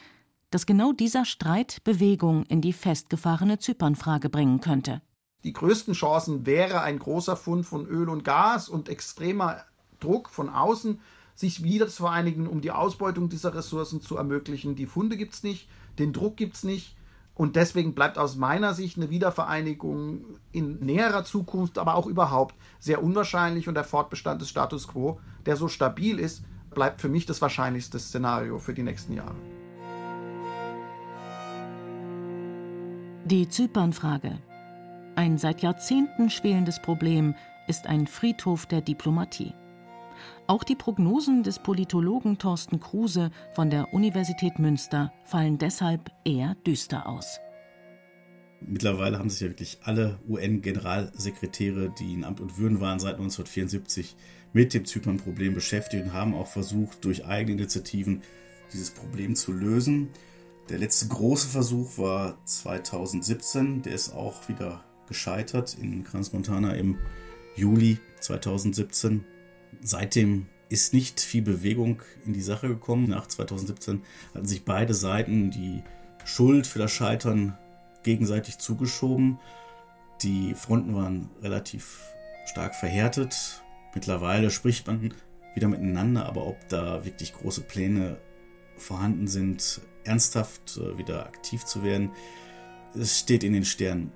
dass 0.51 0.67
genau 0.67 0.93
dieser 0.93 1.25
Streit 1.25 1.83
Bewegung 1.85 2.45
in 2.45 2.61
die 2.61 2.75
festgefahrene 2.75 3.59
Zypernfrage 3.59 4.29
bringen 4.29 4.61
könnte. 4.61 5.01
Die 5.45 5.53
größten 5.53 5.95
Chancen 5.95 6.47
wäre 6.47 6.81
ein 6.81 6.99
großer 6.99 7.37
Fund 7.37 7.65
von 7.65 7.87
Öl 7.87 8.09
und 8.09 8.25
Gas 8.25 8.69
und 8.69 8.89
extremer 8.89 9.65
Druck 10.01 10.29
von 10.31 10.49
außen, 10.49 11.01
sich 11.35 11.63
wieder 11.63 11.87
zu 11.87 12.03
vereinigen, 12.03 12.49
um 12.49 12.61
die 12.61 12.73
Ausbeutung 12.73 13.29
dieser 13.29 13.55
Ressourcen 13.55 14.01
zu 14.01 14.17
ermöglichen. 14.17 14.75
Die 14.75 14.87
Funde 14.87 15.17
gibt 15.17 15.35
es 15.35 15.45
nicht, 15.45 15.69
den 15.99 16.13
Druck 16.13 16.37
gibt 16.37 16.57
es 16.57 16.65
nicht. 16.65 16.97
Und 17.37 17.55
deswegen 17.55 17.95
bleibt 17.95 18.19
aus 18.19 18.35
meiner 18.35 18.75
Sicht 18.75 18.97
eine 18.97 19.11
Wiedervereinigung 19.11 20.25
in 20.51 20.81
näherer 20.81 21.23
Zukunft, 21.23 21.79
aber 21.79 21.95
auch 21.95 22.07
überhaupt 22.09 22.57
sehr 22.81 23.01
unwahrscheinlich. 23.01 23.69
Und 23.69 23.75
der 23.75 23.85
Fortbestand 23.85 24.43
des 24.43 24.49
Status 24.49 24.89
quo, 24.89 25.21
der 25.47 25.55
so 25.55 25.69
stabil 25.69 26.19
ist, 26.19 26.43
bleibt 26.71 27.01
für 27.01 27.09
mich 27.09 27.27
das 27.27 27.41
wahrscheinlichste 27.41 28.01
Szenario 28.01 28.59
für 28.59 28.75
die 28.75 28.83
nächsten 28.83 29.13
Jahre. 29.13 29.37
Die 33.25 33.49
Zypernfrage. 33.49 34.41
Ein 35.19 35.37
seit 35.37 35.63
Jahrzehnten 35.63 36.31
schwelendes 36.31 36.81
Problem 36.81 37.35
ist 37.67 37.89
ein 37.89 38.07
Friedhof 38.07 38.67
der 38.67 38.83
Diplomatie. 38.83 39.53
Auch 40.47 40.63
die 40.63 40.77
Prognosen 40.77 41.43
des 41.43 41.59
Politologen 41.59 42.39
Thorsten 42.39 42.79
Kruse 42.79 43.33
von 43.53 43.69
der 43.69 43.93
Universität 43.93 44.61
Münster 44.61 45.13
fallen 45.25 45.59
deshalb 45.59 46.13
eher 46.25 46.55
düster 46.65 47.09
aus. 47.09 47.41
Mittlerweile 48.61 49.19
haben 49.19 49.29
sich 49.29 49.41
ja 49.41 49.49
wirklich 49.49 49.79
alle 49.83 50.21
UN-Generalsekretäre, 50.29 51.93
die 51.99 52.15
in 52.15 52.23
Amt 52.23 52.41
und 52.41 52.57
Würden 52.57 52.81
waren 52.81 53.01
seit 53.01 53.15
1974, 53.15 54.15
mit 54.53 54.73
dem 54.73 54.85
Zypern-Problem 54.85 55.53
beschäftigt 55.53 56.05
und 56.05 56.13
haben 56.13 56.37
auch 56.37 56.47
versucht, 56.47 57.05
durch 57.05 57.27
eigene 57.27 57.63
Initiativen 57.63 58.23
dieses 58.73 58.93
Problem 58.93 59.35
zu 59.35 59.51
lösen. 59.51 60.11
Der 60.69 60.79
letzte 60.79 61.09
große 61.09 61.49
Versuch 61.49 61.99
war 61.99 62.39
2017, 62.45 63.83
der 63.83 63.95
ist 63.95 64.15
auch 64.15 64.49
wieder 64.49 64.85
gescheitert 65.09 65.77
in 65.81 66.05
Crans 66.05 66.33
Montana 66.33 66.75
im 66.75 66.99
Juli 67.57 67.99
2017. 68.21 69.25
Seitdem 69.81 70.47
ist 70.69 70.93
nicht 70.93 71.21
viel 71.21 71.43
Bewegung 71.43 72.03
in 72.25 72.33
die 72.33 72.43
Sache 72.43 72.69
gekommen. 72.69 73.09
Nach 73.09 73.27
2017 73.27 74.03
hatten 74.35 74.47
sich 74.47 74.65
beide 74.65 74.95
Seiten 74.95 75.51
die 75.51 75.83
Schuld 76.25 76.67
für 76.67 76.79
das 76.79 76.93
Scheitern 76.93 77.57
gegenseitig 78.03 78.59
zugeschoben. 78.59 79.39
Die 80.23 80.55
Fronten 80.55 80.95
waren 80.95 81.31
relativ 81.43 82.01
stark 82.47 82.75
verhärtet. 82.75 83.63
Mittlerweile 83.95 84.51
spricht 84.51 84.87
man 84.87 85.15
wieder 85.55 85.69
miteinander, 85.69 86.27
aber 86.27 86.47
ob 86.47 86.69
da 86.69 87.05
wirklich 87.05 87.33
große 87.33 87.63
Pläne 87.63 88.19
vorhanden 88.77 89.27
sind, 89.27 89.81
ernsthaft 90.05 90.79
äh, 90.79 90.99
wieder 90.99 91.27
aktiv 91.27 91.65
zu 91.65 91.83
werden, 91.83 92.11
es 92.95 93.19
steht 93.19 93.45
in 93.45 93.53
den 93.53 93.65
Sternen. 93.65 94.13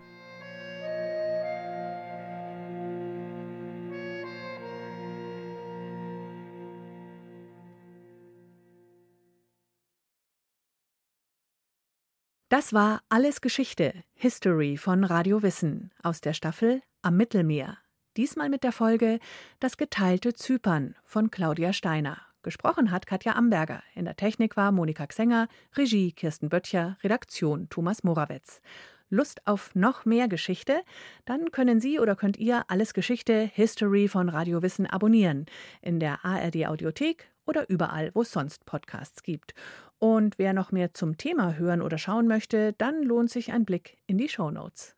Das 12.52 12.74
war 12.74 13.00
Alles 13.08 13.40
Geschichte, 13.40 13.94
History 14.12 14.76
von 14.76 15.04
Radio 15.04 15.42
Wissen 15.42 15.90
aus 16.02 16.20
der 16.20 16.34
Staffel 16.34 16.82
Am 17.00 17.16
Mittelmeer. 17.16 17.78
Diesmal 18.18 18.50
mit 18.50 18.62
der 18.62 18.72
Folge 18.72 19.20
Das 19.58 19.78
geteilte 19.78 20.34
Zypern 20.34 20.94
von 21.02 21.30
Claudia 21.30 21.72
Steiner. 21.72 22.18
Gesprochen 22.42 22.90
hat 22.90 23.06
Katja 23.06 23.36
Amberger. 23.36 23.82
In 23.94 24.04
der 24.04 24.16
Technik 24.16 24.54
war 24.58 24.70
Monika 24.70 25.06
Xenger, 25.06 25.48
Regie 25.78 26.12
Kirsten 26.12 26.50
Böttcher, 26.50 26.98
Redaktion 27.02 27.70
Thomas 27.70 28.04
Morawetz. 28.04 28.60
Lust 29.08 29.46
auf 29.46 29.74
noch 29.74 30.04
mehr 30.04 30.28
Geschichte? 30.28 30.82
Dann 31.24 31.52
können 31.52 31.80
Sie 31.80 32.00
oder 32.00 32.16
könnt 32.16 32.36
ihr 32.36 32.64
Alles 32.68 32.92
Geschichte, 32.92 33.50
History 33.54 34.08
von 34.08 34.28
Radio 34.28 34.60
Wissen 34.60 34.86
abonnieren. 34.86 35.46
In 35.80 36.00
der 36.00 36.22
ARD 36.22 36.66
Audiothek 36.66 37.31
oder 37.46 37.68
überall, 37.68 38.10
wo 38.14 38.22
es 38.22 38.32
sonst 38.32 38.64
Podcasts 38.66 39.22
gibt. 39.22 39.54
Und 39.98 40.38
wer 40.38 40.52
noch 40.52 40.72
mehr 40.72 40.94
zum 40.94 41.16
Thema 41.16 41.54
hören 41.54 41.82
oder 41.82 41.98
schauen 41.98 42.26
möchte, 42.26 42.72
dann 42.74 43.02
lohnt 43.02 43.30
sich 43.30 43.52
ein 43.52 43.64
Blick 43.64 43.98
in 44.06 44.18
die 44.18 44.28
Show 44.28 44.50
Notes. 44.50 44.96